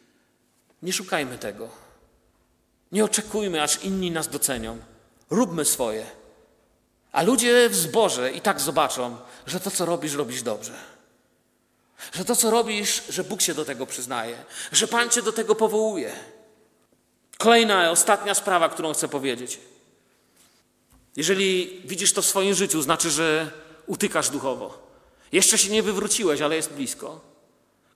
[0.83, 1.68] Nie szukajmy tego.
[2.93, 4.78] Nie oczekujmy, aż inni nas docenią.
[5.30, 6.07] Róbmy swoje.
[7.12, 9.16] A ludzie w zborze i tak zobaczą,
[9.47, 10.72] że to, co robisz, robisz dobrze.
[12.12, 15.55] Że to, co robisz, że Bóg się do tego przyznaje, że Pan cię do tego
[15.55, 16.12] powołuje.
[17.39, 19.61] Kolejna, ostatnia sprawa, którą chcę powiedzieć.
[21.16, 23.51] Jeżeli widzisz to w swoim życiu, znaczy, że
[23.87, 24.93] utykasz duchowo.
[25.33, 27.32] Jeszcze się nie wywróciłeś, ale jest blisko.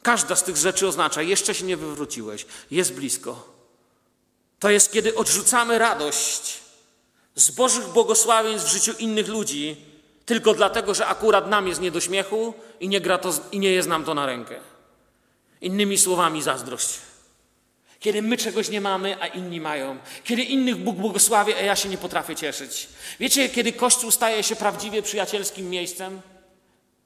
[0.06, 3.48] Każda z tych rzeczy oznacza, jeszcze się nie wywróciłeś, jest blisko.
[4.58, 6.58] To jest, kiedy odrzucamy radość
[7.34, 9.76] z Bożych błogosławieństw w życiu innych ludzi,
[10.26, 13.70] tylko dlatego, że akurat nam jest nie do śmiechu i nie, gra to, i nie
[13.70, 14.60] jest nam to na rękę.
[15.60, 16.88] Innymi słowami, zazdrość.
[18.00, 19.98] Kiedy my czegoś nie mamy, a inni mają.
[20.24, 22.88] Kiedy innych Bóg błogosławi, a ja się nie potrafię cieszyć.
[23.20, 26.20] Wiecie, kiedy Kościół staje się prawdziwie przyjacielskim miejscem?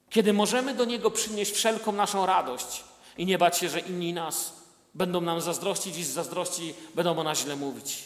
[0.09, 2.90] Kiedy możemy do niego przynieść wszelką naszą radość
[3.21, 4.53] i nie bać się, że inni nas
[4.93, 8.03] będą nam zazdrościć i z zazdrości będą o nas źle mówić.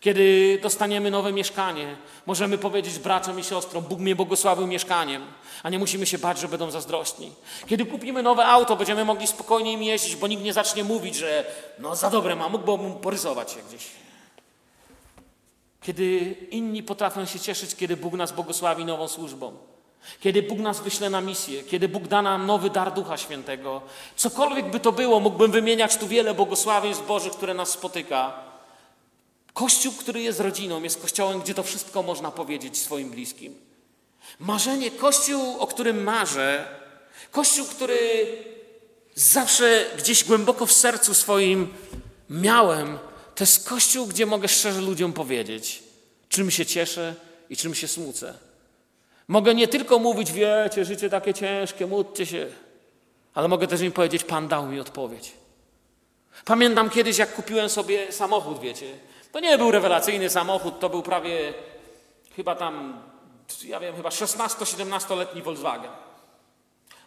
[0.00, 5.22] Kiedy dostaniemy nowe mieszkanie, możemy powiedzieć braciom i siostrom, Bóg mnie błogosławił mieszkaniem,
[5.62, 7.32] a nie musimy się bać, że będą zazdrośni.
[7.66, 11.44] Kiedy kupimy nowe auto, będziemy mogli spokojnie im jeździć, bo nikt nie zacznie mówić, że
[11.78, 13.86] no za dobre mam, mógłbym porysować się gdzieś.
[15.82, 19.75] Kiedy inni potrafią się cieszyć, kiedy Bóg nas błogosławi nową służbą.
[20.20, 23.82] Kiedy Bóg nas wyśle na misję, kiedy Bóg da nam nowy dar Ducha Świętego,
[24.16, 28.34] cokolwiek by to było, mógłbym wymieniać tu wiele błogosławieństw Bożych, które nas spotyka.
[29.52, 33.54] Kościół, który jest rodziną, jest kościołem, gdzie to wszystko można powiedzieć swoim bliskim.
[34.38, 36.66] Marzenie, kościół, o którym marzę,
[37.30, 37.98] kościół, który
[39.14, 41.74] zawsze gdzieś głęboko w sercu swoim
[42.30, 42.98] miałem,
[43.34, 45.82] to jest kościół, gdzie mogę szczerze ludziom powiedzieć,
[46.28, 47.14] czym się cieszę
[47.50, 48.45] i czym się smucę.
[49.28, 52.46] Mogę nie tylko mówić, wiecie, życie takie ciężkie, módlcie się,
[53.34, 55.32] ale mogę też im powiedzieć, Pan dał mi odpowiedź.
[56.44, 58.86] Pamiętam kiedyś, jak kupiłem sobie samochód, wiecie.
[59.32, 61.54] To nie był rewelacyjny samochód, to był prawie
[62.36, 63.02] chyba tam,
[63.64, 65.90] ja wiem, chyba 16-17-letni Volkswagen.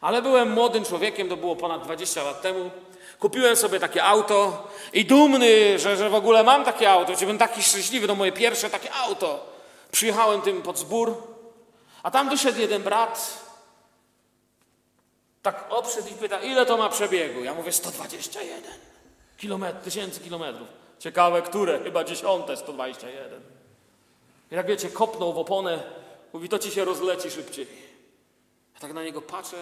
[0.01, 2.71] Ale byłem młodym człowiekiem, to było ponad 20 lat temu.
[3.19, 7.37] Kupiłem sobie takie auto i dumny, że, że w ogóle mam takie auto, że byłem
[7.37, 9.45] taki szczęśliwy, to moje pierwsze takie auto.
[9.91, 11.17] Przyjechałem tym pod zbór,
[12.03, 13.43] a tam wyszedł jeden brat,
[15.41, 17.43] tak obszedł i pyta, ile to ma przebiegu?
[17.43, 18.63] Ja mówię, 121
[19.37, 20.67] kilometr, tysięcy kilometrów.
[20.99, 21.83] Ciekawe, które?
[21.83, 23.41] Chyba dziesiąte 121.
[24.51, 25.83] Jak wiecie, kopnął w oponę,
[26.33, 27.67] mówi, to ci się rozleci szybciej.
[28.73, 29.57] Ja tak na niego patrzę,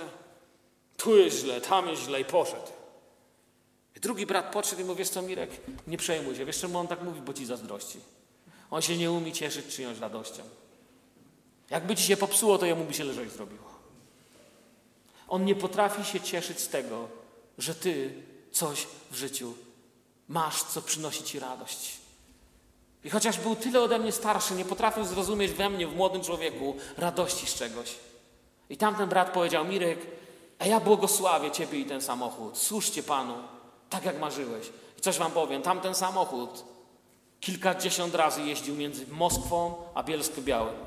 [0.97, 2.71] tu jest źle, tam jest źle i poszedł.
[3.95, 5.49] I drugi brat podszedł i mówi, wiesz co Mirek,
[5.87, 7.99] nie przejmuj się, wiesz czemu on tak mówi, bo ci zazdrości.
[8.71, 10.43] On się nie umie cieszyć czyjąś radością.
[11.69, 13.67] Jakby ci się popsuło, to jemu by się lżej zrobiło.
[15.27, 17.07] On nie potrafi się cieszyć z tego,
[17.57, 19.53] że ty coś w życiu
[20.27, 21.97] masz, co przynosi ci radość.
[23.03, 26.75] I chociaż był tyle ode mnie starszy, nie potrafił zrozumieć we mnie, w młodym człowieku,
[26.97, 27.95] radości z czegoś.
[28.69, 29.99] I tamten brat powiedział, Mirek,
[30.59, 32.57] a ja błogosławię Ciebie i ten samochód.
[32.57, 33.35] Służcie Panu,
[33.89, 34.67] tak jak marzyłeś.
[34.97, 36.63] I coś Wam powiem, tamten samochód
[37.39, 40.86] kilkadziesiąt razy jeździł między Moskwą a Bielskiem-Białym.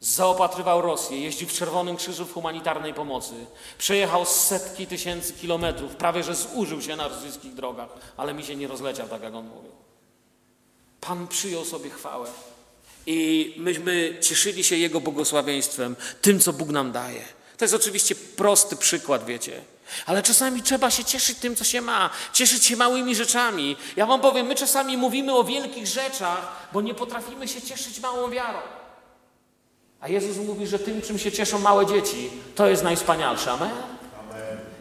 [0.00, 3.34] Zaopatrywał Rosję, jeździł w Czerwonym Krzyżu w humanitarnej pomocy.
[3.78, 8.68] Przejechał setki tysięcy kilometrów, prawie że zużył się na rosyjskich drogach, ale mi się nie
[8.68, 9.72] rozleciał, tak jak on mówił.
[11.00, 12.30] Pan przyjął sobie chwałę
[13.06, 17.24] i myśmy cieszyli się Jego błogosławieństwem, tym, co Bóg nam daje.
[17.56, 19.60] To jest oczywiście prosty przykład, wiecie.
[20.06, 23.76] Ale czasami trzeba się cieszyć tym, co się ma, cieszyć się małymi rzeczami.
[23.96, 28.30] Ja Wam powiem, my czasami mówimy o wielkich rzeczach, bo nie potrafimy się cieszyć małą
[28.30, 28.79] wiarą.
[30.00, 33.50] A Jezus mówi, że tym, czym się cieszą małe dzieci, to jest najwspanialsze.
[33.50, 33.70] Amen?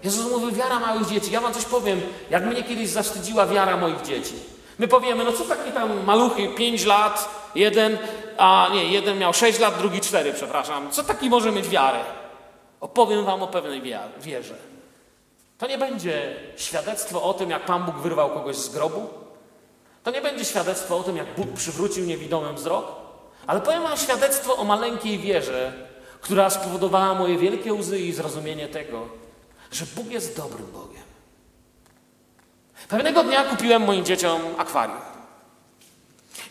[0.03, 1.31] Jezus mówi, wiara małych dzieci.
[1.31, 4.33] Ja wam coś powiem, jak mnie kiedyś zawstydziła wiara moich dzieci.
[4.79, 7.97] My powiemy, no co takie tam maluchy, pięć lat, jeden,
[8.37, 10.91] a nie, jeden miał sześć lat, drugi cztery, przepraszam.
[10.91, 11.99] Co taki może mieć wiarę?
[12.81, 13.81] Opowiem wam o pewnej
[14.21, 14.55] wierze.
[15.57, 19.07] To nie będzie świadectwo o tym, jak Pan Bóg wyrwał kogoś z grobu.
[20.03, 22.85] To nie będzie świadectwo o tym, jak Bóg przywrócił niewidomy wzrok.
[23.49, 25.73] Ale powiem Wam świadectwo o maleńkiej wierze,
[26.21, 29.07] która spowodowała moje wielkie łzy i zrozumienie tego,
[29.71, 31.03] że Bóg jest dobrym Bogiem.
[32.87, 34.99] Pewnego dnia kupiłem moim dzieciom akwarium.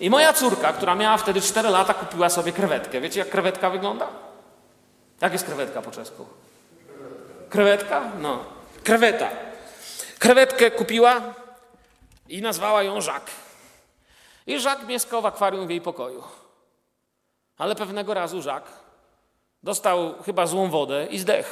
[0.01, 3.01] I moja córka, która miała wtedy 4 lata, kupiła sobie krewetkę.
[3.01, 4.09] Wiecie, jak krewetka wygląda?
[5.21, 6.27] Jak jest krewetka po czesku?
[7.51, 8.13] Krewetka?
[8.21, 8.45] No.
[8.85, 9.29] Kreweta.
[10.19, 11.21] Krewetkę kupiła
[12.29, 13.31] i nazwała ją Żak.
[14.47, 16.23] I Żak mieszkał w akwarium w jej pokoju.
[17.59, 18.65] Ale pewnego razu Żak
[19.63, 21.51] dostał chyba złą wodę i zdechł.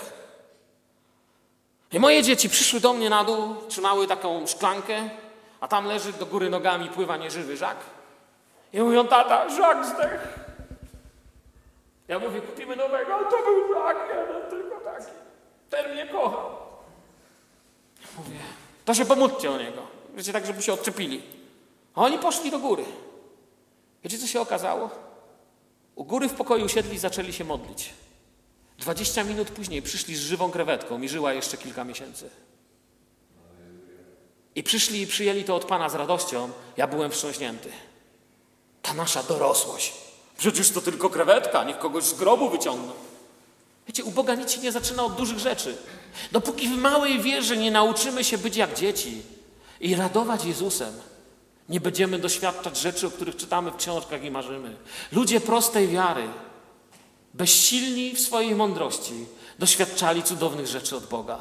[1.93, 5.11] I moje dzieci przyszły do mnie na dół, trzymały taką szklankę,
[5.61, 7.77] a tam leży do góry nogami pływa nieżywy Żak.
[8.73, 10.25] I mówią, tata, Żak zdechł.
[12.09, 15.11] Ja mówię, kupimy nowego, ale to był Żak, jeden tylko taki.
[15.71, 16.51] Ten mnie kochał.
[18.19, 18.39] Mówię,
[18.85, 19.83] to się pomódźcie o niego.
[20.15, 21.23] Wiecie, tak, żeby się odczepili.
[21.95, 22.85] A oni poszli do góry.
[24.05, 24.91] Wiecie, co się okazało?
[25.97, 27.93] U góry w pokoju usiedli i zaczęli się modlić.
[28.79, 32.31] Dwadzieścia minut później przyszli z żywą krewetką i żyła jeszcze kilka miesięcy.
[34.55, 36.51] I przyszli i przyjęli to od Pana z radością.
[36.77, 37.69] Ja byłem wstrząśnięty.
[38.83, 39.93] Ta nasza dorosłość.
[40.39, 42.93] Przecież to tylko krewetka, niech kogoś z grobu wyciągną.
[43.87, 45.77] Wiecie, u Boga nic się nie zaczyna od dużych rzeczy.
[46.33, 49.23] Dopóki w małej wierze nie nauczymy się być jak dzieci
[49.81, 50.95] i radować Jezusem,
[51.69, 54.77] nie będziemy doświadczać rzeczy, o których czytamy w książkach i marzymy.
[55.13, 56.29] Ludzie prostej wiary,
[57.35, 59.27] bezsilni w swojej mądrości,
[59.59, 61.39] doświadczali cudownych rzeczy od Boga.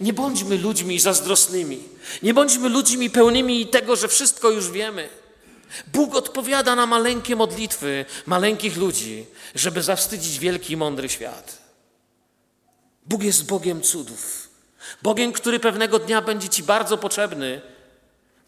[0.00, 1.78] Nie bądźmy ludźmi zazdrosnymi.
[2.22, 5.08] Nie bądźmy ludźmi pełnymi tego, że wszystko już wiemy.
[5.92, 11.58] Bóg odpowiada na maleńkie modlitwy maleńkich ludzi, żeby zawstydzić wielki i mądry świat.
[13.06, 14.48] Bóg jest Bogiem cudów.
[15.02, 17.60] Bogiem, który pewnego dnia będzie Ci bardzo potrzebny.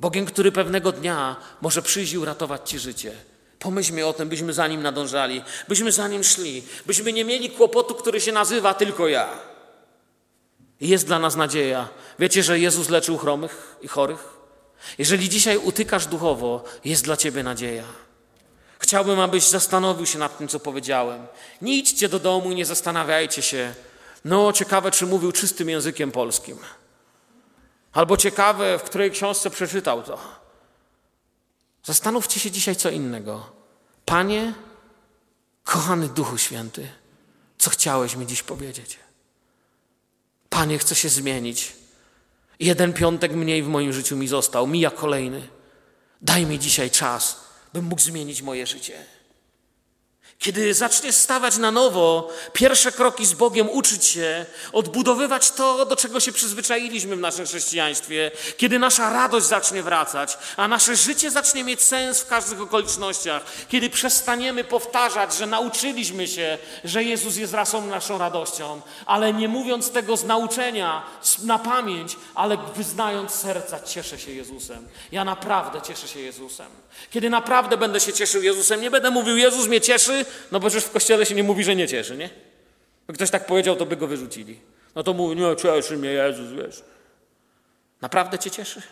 [0.02, 3.12] Bogiem, który pewnego dnia może przyjść i uratować Ci życie.
[3.58, 7.94] Pomyślmy o tym, byśmy za Nim nadążali, byśmy za Nim szli, byśmy nie mieli kłopotu,
[7.94, 9.28] który się nazywa tylko ja.
[10.80, 11.88] I jest dla nas nadzieja.
[12.18, 14.28] Wiecie, że Jezus leczył chromych i chorych?
[14.98, 17.84] Jeżeli dzisiaj utykasz duchowo, jest dla ciebie nadzieja.
[18.78, 21.26] Chciałbym, abyś zastanowił się nad tym, co powiedziałem.
[21.60, 23.74] Nie idźcie do domu i nie zastanawiajcie się.
[24.24, 26.58] No, ciekawe, czy mówił czystym językiem polskim.
[27.92, 30.18] Albo ciekawe, w której książce przeczytał to.
[31.84, 33.52] Zastanówcie się dzisiaj co innego.
[34.04, 34.54] Panie,
[35.64, 36.88] kochany Duchu Święty,
[37.58, 38.98] co chciałeś mi dziś powiedzieć?
[40.50, 41.72] Panie, chcę się zmienić.
[42.60, 45.48] Jeden piątek mniej w moim życiu mi został, mija kolejny.
[46.22, 49.04] Daj mi dzisiaj czas, bym mógł zmienić moje życie.
[50.42, 56.20] Kiedy zaczniesz stawać na nowo, pierwsze kroki z Bogiem, uczyć się, odbudowywać to, do czego
[56.20, 61.82] się przyzwyczailiśmy w naszym chrześcijaństwie, kiedy nasza radość zacznie wracać, a nasze życie zacznie mieć
[61.82, 68.18] sens w każdych okolicznościach, kiedy przestaniemy powtarzać, że nauczyliśmy się, że Jezus jest rasą naszą
[68.18, 71.02] radością, ale nie mówiąc tego z nauczenia,
[71.42, 74.88] na pamięć, ale wyznając serca, cieszę się Jezusem.
[75.12, 76.66] Ja naprawdę cieszę się Jezusem.
[77.10, 80.88] Kiedy naprawdę będę się cieszył Jezusem, nie będę mówił, Jezus mnie cieszy, no bo przecież
[80.88, 82.30] w kościele się nie mówi, że nie cieszy, nie?
[83.00, 84.60] Jakby ktoś tak powiedział, to by go wyrzucili.
[84.94, 86.82] No to mówi, nie, cieszy mnie Jezus, wiesz.
[88.00, 88.82] Naprawdę cię cieszy?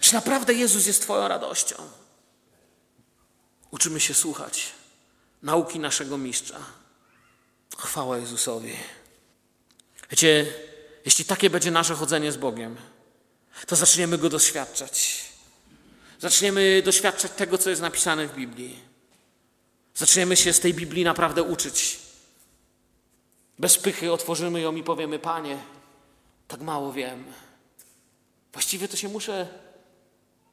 [0.00, 1.76] Czy naprawdę Jezus jest twoją radością?
[3.70, 4.72] Uczymy się słuchać
[5.42, 6.58] nauki naszego mistrza.
[7.78, 8.72] Chwała Jezusowi.
[10.10, 10.46] Wiecie,
[11.04, 12.76] jeśli takie będzie nasze chodzenie z Bogiem,
[13.66, 15.24] to zaczniemy Go doświadczać.
[16.20, 18.80] Zaczniemy doświadczać tego, co jest napisane w Biblii.
[19.98, 21.98] Zaczniemy się z tej Biblii naprawdę uczyć.
[23.58, 25.58] Bez pychy otworzymy ją i powiemy: Panie,
[26.48, 27.24] tak mało wiem.
[28.52, 29.48] Właściwie to się muszę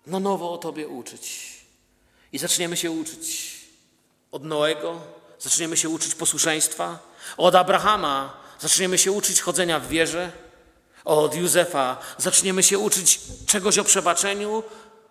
[0.07, 1.55] na nowo o Tobie uczyć.
[2.31, 3.55] I zaczniemy się uczyć
[4.31, 5.01] od Noego,
[5.39, 6.99] zaczniemy się uczyć posłuszeństwa,
[7.37, 10.31] od Abrahama zaczniemy się uczyć chodzenia w wierze,
[11.05, 14.63] od Józefa zaczniemy się uczyć czegoś o przebaczeniu,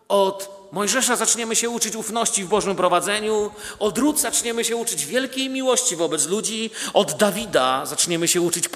[0.09, 5.51] od Mojżesza zaczniemy się uczyć ufności w Bożym prowadzeniu, od Rut zaczniemy się uczyć wielkiej
[5.51, 8.69] miłości wobec ludzi, od Dawida zaczniemy się uczyć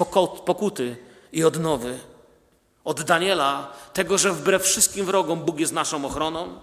[0.45, 0.97] pokuty
[1.31, 1.99] i odnowy,
[2.83, 6.59] od Daniela tego, że wbrew wszystkim wrogom Bóg jest naszą ochroną,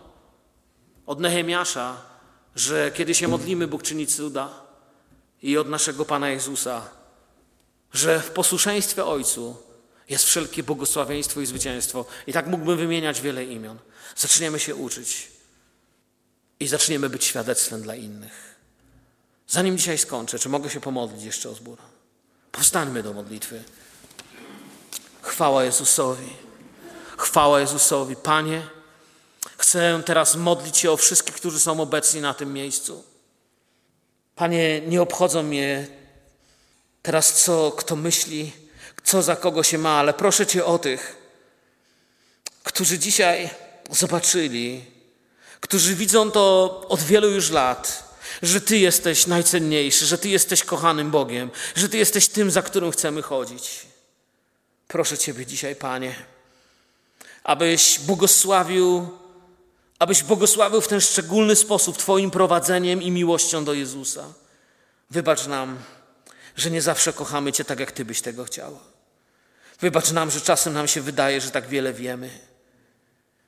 [1.06, 1.96] od Nehemiasza,
[2.54, 4.48] że kiedy się modlimy, Bóg czyni cuda
[5.42, 6.82] i od naszego Pana Jezusa,
[7.92, 9.65] że w posłuszeństwie Ojcu
[10.08, 12.04] jest wszelkie błogosławieństwo i zwycięstwo.
[12.26, 13.78] I tak mógłbym wymieniać wiele imion.
[14.16, 15.28] Zaczniemy się uczyć
[16.60, 18.56] i zaczniemy być świadectwem dla innych.
[19.48, 21.78] Zanim dzisiaj skończę, czy mogę się pomodlić jeszcze o zbór?
[22.52, 23.62] Powstańmy do modlitwy.
[25.22, 26.32] Chwała Jezusowi.
[27.16, 28.16] Chwała Jezusowi.
[28.16, 28.62] Panie,
[29.58, 33.04] chcę teraz modlić się o wszystkich, którzy są obecni na tym miejscu.
[34.36, 35.86] Panie, nie obchodzą mnie
[37.02, 38.52] teraz, co kto myśli,
[39.06, 41.16] co za kogo się ma, ale proszę Cię o tych,
[42.62, 43.50] którzy dzisiaj
[43.90, 44.84] zobaczyli,
[45.60, 51.10] którzy widzą to od wielu już lat, że Ty jesteś najcenniejszy, że Ty jesteś kochanym
[51.10, 53.86] Bogiem, że Ty jesteś tym, za którym chcemy chodzić.
[54.88, 56.14] Proszę Ciebie dzisiaj, Panie,
[57.44, 59.08] abyś błogosławił,
[59.98, 64.24] abyś błogosławił w ten szczególny sposób Twoim prowadzeniem i miłością do Jezusa.
[65.10, 65.78] Wybacz nam,
[66.56, 68.78] że nie zawsze kochamy Cię tak, jak Ty byś tego chciał.
[69.80, 72.30] Wybacz nam, że czasem nam się wydaje, że tak wiele wiemy.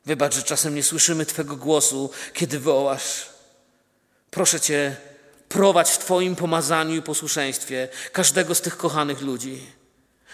[0.07, 3.29] Wybacz, że czasem nie słyszymy Twego głosu, kiedy wołasz.
[4.31, 4.97] Proszę Cię,
[5.49, 9.66] prowadź w Twoim pomazaniu i posłuszeństwie każdego z tych kochanych ludzi.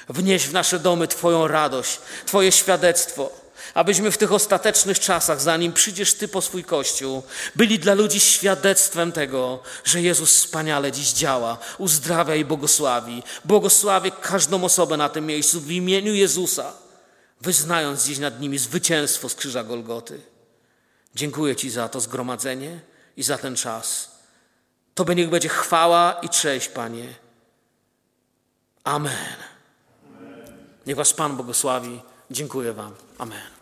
[0.08, 3.43] Wnieś w nasze domy Twoją radość, Twoje świadectwo,
[3.74, 7.22] abyśmy w tych ostatecznych czasach, zanim przyjdziesz Ty po swój Kościół,
[7.56, 13.22] byli dla ludzi świadectwem tego, że Jezus wspaniale dziś działa, uzdrawia i błogosławi.
[13.44, 16.72] Błogosławię każdą osobę na tym miejscu w imieniu Jezusa,
[17.40, 20.20] wyznając dziś nad nimi zwycięstwo z krzyża Golgoty.
[21.14, 22.80] Dziękuję Ci za to zgromadzenie
[23.16, 24.10] i za ten czas.
[24.94, 27.14] Tobie niech będzie chwała i cześć, Panie.
[28.84, 29.36] Amen.
[30.86, 32.00] Niech Was Pan błogosławi.
[32.30, 32.94] Dziękuję Wam.
[33.18, 33.53] Amen.